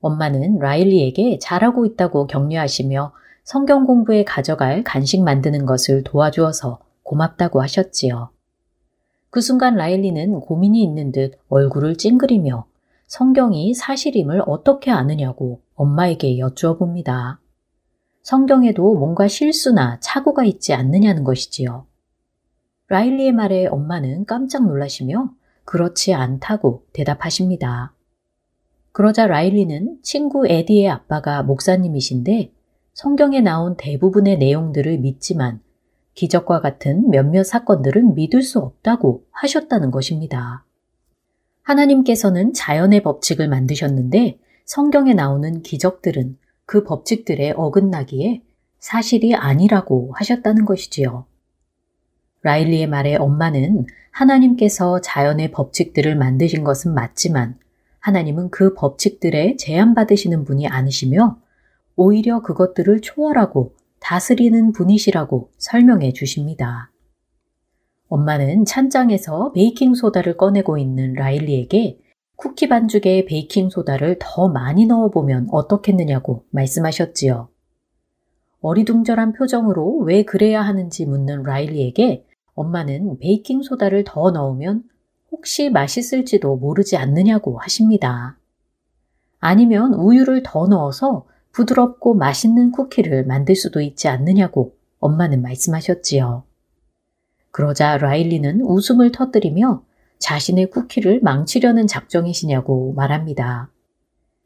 엄마는 0.00 0.58
라일리에게 0.58 1.38
잘하고 1.40 1.84
있다고 1.84 2.26
격려하시며 2.26 3.12
성경 3.44 3.86
공부에 3.86 4.22
가져갈 4.24 4.84
간식 4.84 5.22
만드는 5.22 5.66
것을 5.66 6.04
도와주어서 6.04 6.80
고맙다고 7.02 7.60
하셨지요. 7.60 8.30
그 9.30 9.40
순간 9.40 9.74
라일리는 9.74 10.40
고민이 10.40 10.82
있는 10.82 11.10
듯 11.10 11.38
얼굴을 11.48 11.96
찡그리며 11.96 12.66
성경이 13.08 13.74
사실임을 13.74 14.42
어떻게 14.46 14.90
아느냐고 14.90 15.60
엄마에게 15.74 16.38
여쭈어 16.38 16.76
봅니다. 16.76 17.40
성경에도 18.22 18.94
뭔가 18.94 19.26
실수나 19.26 19.98
착오가 20.00 20.44
있지 20.44 20.72
않느냐는 20.72 21.24
것이지요. 21.24 21.86
라일리의 22.92 23.32
말에 23.32 23.64
엄마는 23.68 24.26
깜짝 24.26 24.66
놀라시며 24.66 25.30
그렇지 25.64 26.12
않다고 26.12 26.84
대답하십니다. 26.92 27.94
그러자 28.92 29.26
라일리는 29.26 29.96
친구 30.02 30.46
에디의 30.46 30.90
아빠가 30.90 31.42
목사님이신데 31.42 32.52
성경에 32.92 33.40
나온 33.40 33.78
대부분의 33.78 34.36
내용들을 34.36 34.98
믿지만 34.98 35.62
기적과 36.12 36.60
같은 36.60 37.08
몇몇 37.08 37.44
사건들은 37.44 38.14
믿을 38.14 38.42
수 38.42 38.58
없다고 38.58 39.24
하셨다는 39.30 39.90
것입니다. 39.90 40.66
하나님께서는 41.62 42.52
자연의 42.52 43.02
법칙을 43.04 43.48
만드셨는데 43.48 44.38
성경에 44.66 45.14
나오는 45.14 45.62
기적들은 45.62 46.36
그 46.66 46.84
법칙들에 46.84 47.54
어긋나기에 47.56 48.42
사실이 48.80 49.34
아니라고 49.34 50.12
하셨다는 50.12 50.66
것이지요. 50.66 51.24
라일리의 52.42 52.88
말에 52.88 53.16
엄마는 53.16 53.86
하나님께서 54.10 55.00
자연의 55.00 55.52
법칙들을 55.52 56.16
만드신 56.16 56.64
것은 56.64 56.94
맞지만 56.94 57.56
하나님은 58.00 58.50
그 58.50 58.74
법칙들에 58.74 59.56
제한받으시는 59.56 60.44
분이 60.44 60.66
아니시며 60.66 61.38
오히려 61.96 62.42
그것들을 62.42 63.00
초월하고 63.00 63.74
다스리는 64.00 64.72
분이시라고 64.72 65.50
설명해 65.58 66.12
주십니다. 66.12 66.90
엄마는 68.08 68.64
찬장에서 68.64 69.52
베이킹소다를 69.52 70.36
꺼내고 70.36 70.76
있는 70.76 71.14
라일리에게 71.14 71.98
쿠키 72.36 72.68
반죽에 72.68 73.24
베이킹소다를 73.24 74.16
더 74.20 74.48
많이 74.48 74.86
넣어보면 74.86 75.48
어떻겠느냐고 75.52 76.44
말씀하셨지요. 76.50 77.48
어리둥절한 78.60 79.32
표정으로 79.32 79.98
왜 79.98 80.24
그래야 80.24 80.62
하는지 80.62 81.06
묻는 81.06 81.44
라일리에게 81.44 82.26
엄마는 82.54 83.18
베이킹소다를 83.18 84.04
더 84.04 84.30
넣으면 84.30 84.84
혹시 85.30 85.70
맛있을지도 85.70 86.56
모르지 86.56 86.96
않느냐고 86.96 87.58
하십니다. 87.58 88.36
아니면 89.40 89.94
우유를 89.94 90.42
더 90.44 90.66
넣어서 90.66 91.26
부드럽고 91.52 92.14
맛있는 92.14 92.70
쿠키를 92.70 93.26
만들 93.26 93.56
수도 93.56 93.80
있지 93.80 94.08
않느냐고 94.08 94.74
엄마는 95.00 95.42
말씀하셨지요. 95.42 96.44
그러자 97.50 97.98
라일리는 97.98 98.62
웃음을 98.62 99.12
터뜨리며 99.12 99.82
자신의 100.18 100.70
쿠키를 100.70 101.20
망치려는 101.22 101.86
작정이시냐고 101.86 102.92
말합니다. 102.94 103.70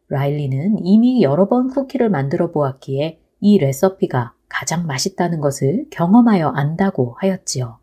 라일리는 0.09 0.85
이미 0.85 1.23
여러 1.23 1.49
번 1.49 1.69
쿠키를 1.69 2.09
만들어 2.09 2.51
보았기에 2.51 3.21
이 3.41 3.59
레시피가 3.59 4.33
가장 4.49 4.87
맛있다는 4.87 5.41
것을 5.41 5.87
경험하여 5.91 6.49
안다고 6.49 7.17
하였지요. 7.19 7.79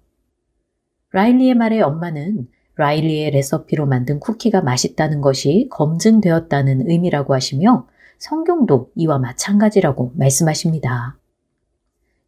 라일리의 1.14 1.54
말에 1.54 1.80
엄마는 1.80 2.48
라일리의 2.76 3.32
레시피로 3.32 3.86
만든 3.86 4.20
쿠키가 4.20 4.62
맛있다는 4.62 5.22
것이 5.22 5.68
검증되었다는 5.70 6.90
의미라고 6.90 7.36
하시며 7.36 7.88
성경도 8.18 8.92
이와 8.96 9.20
마찬가지라고 9.20 10.14
말씀하십니다. 10.16 11.18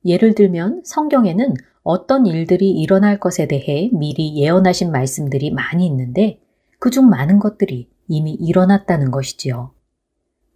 예를 0.06 0.36
들면 0.36 0.84
성경에는 0.86 1.56
어떤 1.82 2.28
일들이 2.28 2.72
일어날 2.72 3.20
것에 3.20 3.48
대해 3.48 3.90
미리 3.92 4.36
예언하신 4.36 4.92
말씀들이 4.92 5.50
많이 5.50 5.88
있는데 5.88 6.40
그중 6.78 7.10
많은 7.10 7.40
것들이 7.40 7.90
이미 8.08 8.34
일어났다는 8.34 9.10
것이지요. 9.10 9.72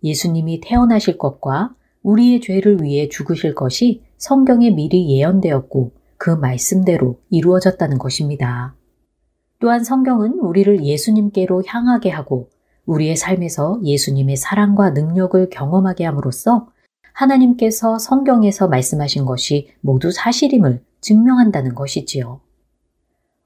예수님이 0.03 0.61
태어나실 0.61 1.17
것과 1.17 1.73
우리의 2.03 2.41
죄를 2.41 2.83
위해 2.83 3.09
죽으실 3.09 3.55
것이 3.55 4.03
성경에 4.17 4.69
미리 4.69 5.09
예언되었고 5.17 5.98
그 6.19 6.29
말씀대로 6.29 7.17
이루어졌다는 7.29 7.97
것입니다. 7.97 8.75
또한 9.59 9.83
성경은 9.83 10.33
우리를 10.39 10.83
예수님께로 10.83 11.63
향하게 11.65 12.09
하고 12.09 12.49
우리의 12.85 13.15
삶에서 13.15 13.79
예수님의 13.83 14.35
사랑과 14.35 14.91
능력을 14.91 15.49
경험하게 15.49 16.03
함으로써 16.03 16.67
하나님께서 17.13 17.97
성경에서 17.97 18.67
말씀하신 18.67 19.25
것이 19.25 19.71
모두 19.79 20.11
사실임을 20.11 20.83
증명한다는 20.99 21.73
것이지요. 21.73 22.41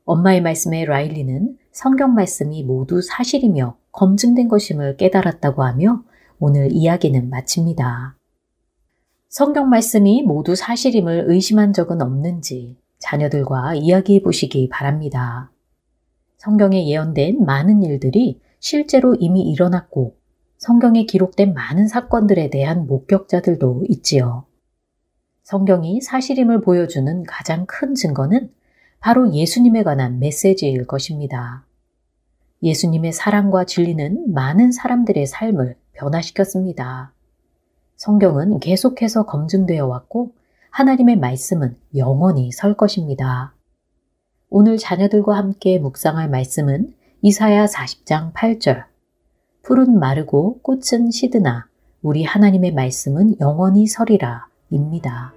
엄마의 0.06 0.42
말씀에 0.42 0.86
라일리는 0.86 1.58
성경 1.72 2.16
말씀이 2.16 2.64
모두 2.64 3.02
사실이며 3.02 3.78
검증된 3.92 4.48
것임을 4.48 4.98
깨달았다고 4.98 5.64
하며 5.64 6.04
오늘 6.40 6.72
이야기는 6.72 7.30
마칩니다. 7.30 8.16
성경 9.34 9.68
말씀이 9.68 10.22
모두 10.22 10.54
사실임을 10.54 11.24
의심한 11.26 11.74
적은 11.74 12.04
없는지 12.04 12.78
자녀들과 13.00 13.74
이야기해 13.74 14.22
보시기 14.22 14.70
바랍니다. 14.70 15.52
성경에 16.38 16.88
예언된 16.88 17.44
많은 17.44 17.82
일들이 17.82 18.40
실제로 18.60 19.16
이미 19.16 19.42
일어났고 19.42 20.16
성경에 20.60 21.06
기록된 21.08 21.56
많은 21.56 21.88
사건들에 21.88 22.52
대한 22.52 22.86
목격자들도 22.86 23.86
있지요. 23.90 24.46
성경이 25.42 26.02
사실임을 26.02 26.62
보여주는 26.62 27.24
가장 27.24 27.66
큰 27.66 27.96
증거는 27.96 28.52
바로 29.00 29.34
예수님에 29.34 29.82
관한 29.82 30.20
메시지일 30.20 30.86
것입니다. 30.86 31.66
예수님의 32.62 33.14
사랑과 33.14 33.66
진리는 33.66 34.32
많은 34.32 34.72
사람들의 34.72 35.26
삶을 35.26 35.76
변화시켰습니다. 35.94 37.13
성경은 37.96 38.60
계속해서 38.60 39.26
검증되어 39.26 39.86
왔고 39.86 40.34
하나님의 40.72 41.18
말씀은 41.18 41.78
영원히 41.96 42.52
설 42.52 42.74
것입니다. 42.74 43.54
오늘 44.50 44.78
자녀들과 44.78 45.36
함께 45.36 45.80
묵상할 45.80 46.30
말씀은 46.30 46.94
이사야 47.22 47.66
40장 47.66 48.34
8절. 48.34 48.86
풀은 49.62 49.98
마르고 49.98 50.60
꽃은 50.62 51.12
시드나 51.12 51.68
우리 52.02 52.24
하나님의 52.24 52.74
말씀은 52.74 53.40
영원히 53.40 53.88
서리라 53.88 54.48
입니다. 54.70 55.34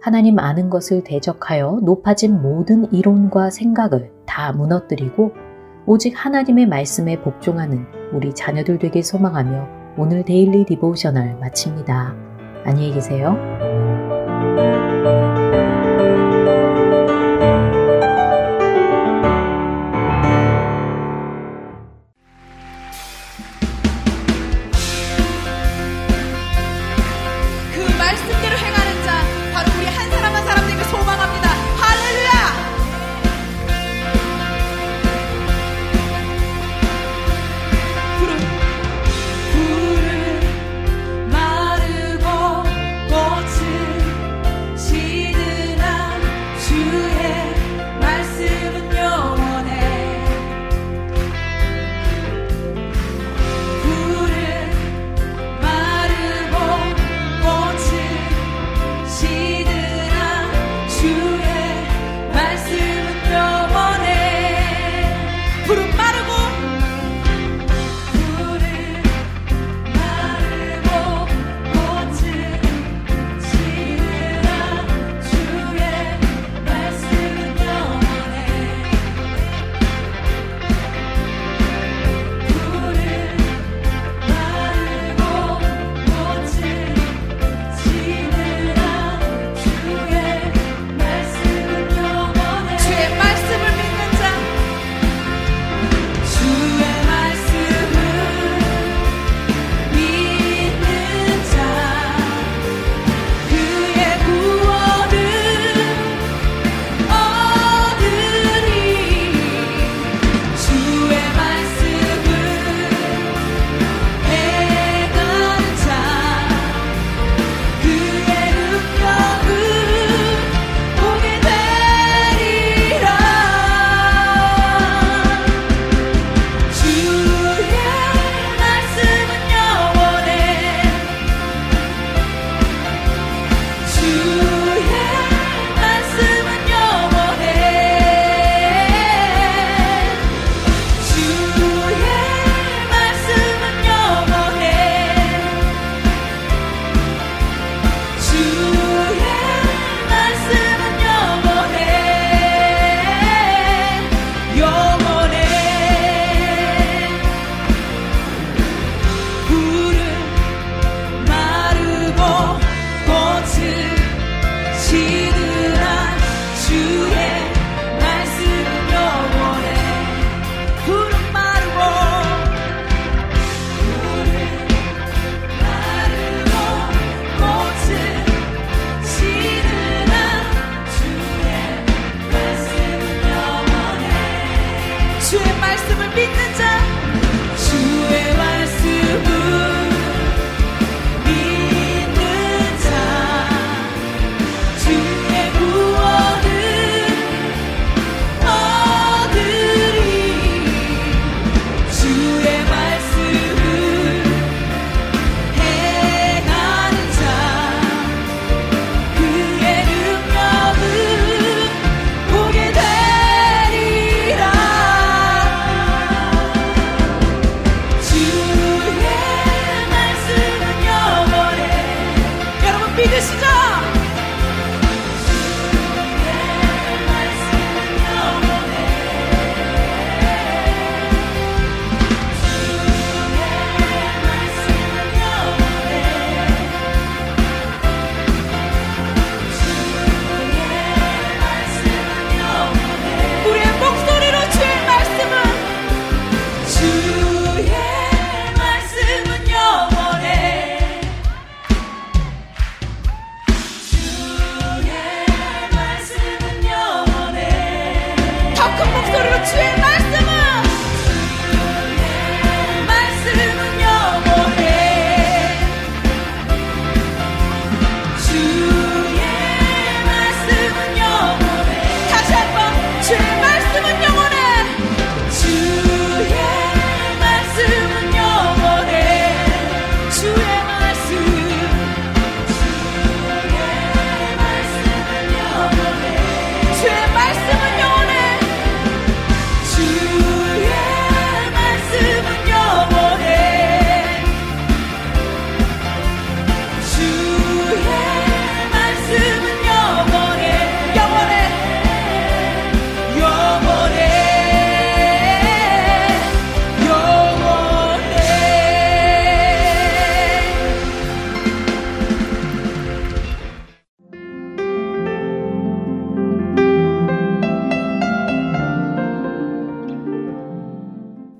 하나님 0.00 0.38
아는 0.38 0.70
것을 0.70 1.02
대적하여 1.02 1.80
높아진 1.82 2.40
모든 2.40 2.92
이론과 2.92 3.50
생각을 3.50 4.12
다 4.26 4.52
무너뜨리고 4.52 5.32
오직 5.86 6.12
하나님의 6.14 6.66
말씀에 6.66 7.20
복종하는 7.22 7.86
우리 8.12 8.34
자녀들 8.34 8.78
되길 8.78 9.02
소망하며 9.02 9.77
오늘 9.98 10.24
Daily 10.24 10.64
Devotional 10.64 11.38
마칩니다. 11.40 12.14
안녕히 12.64 12.92
계세요. 12.92 13.36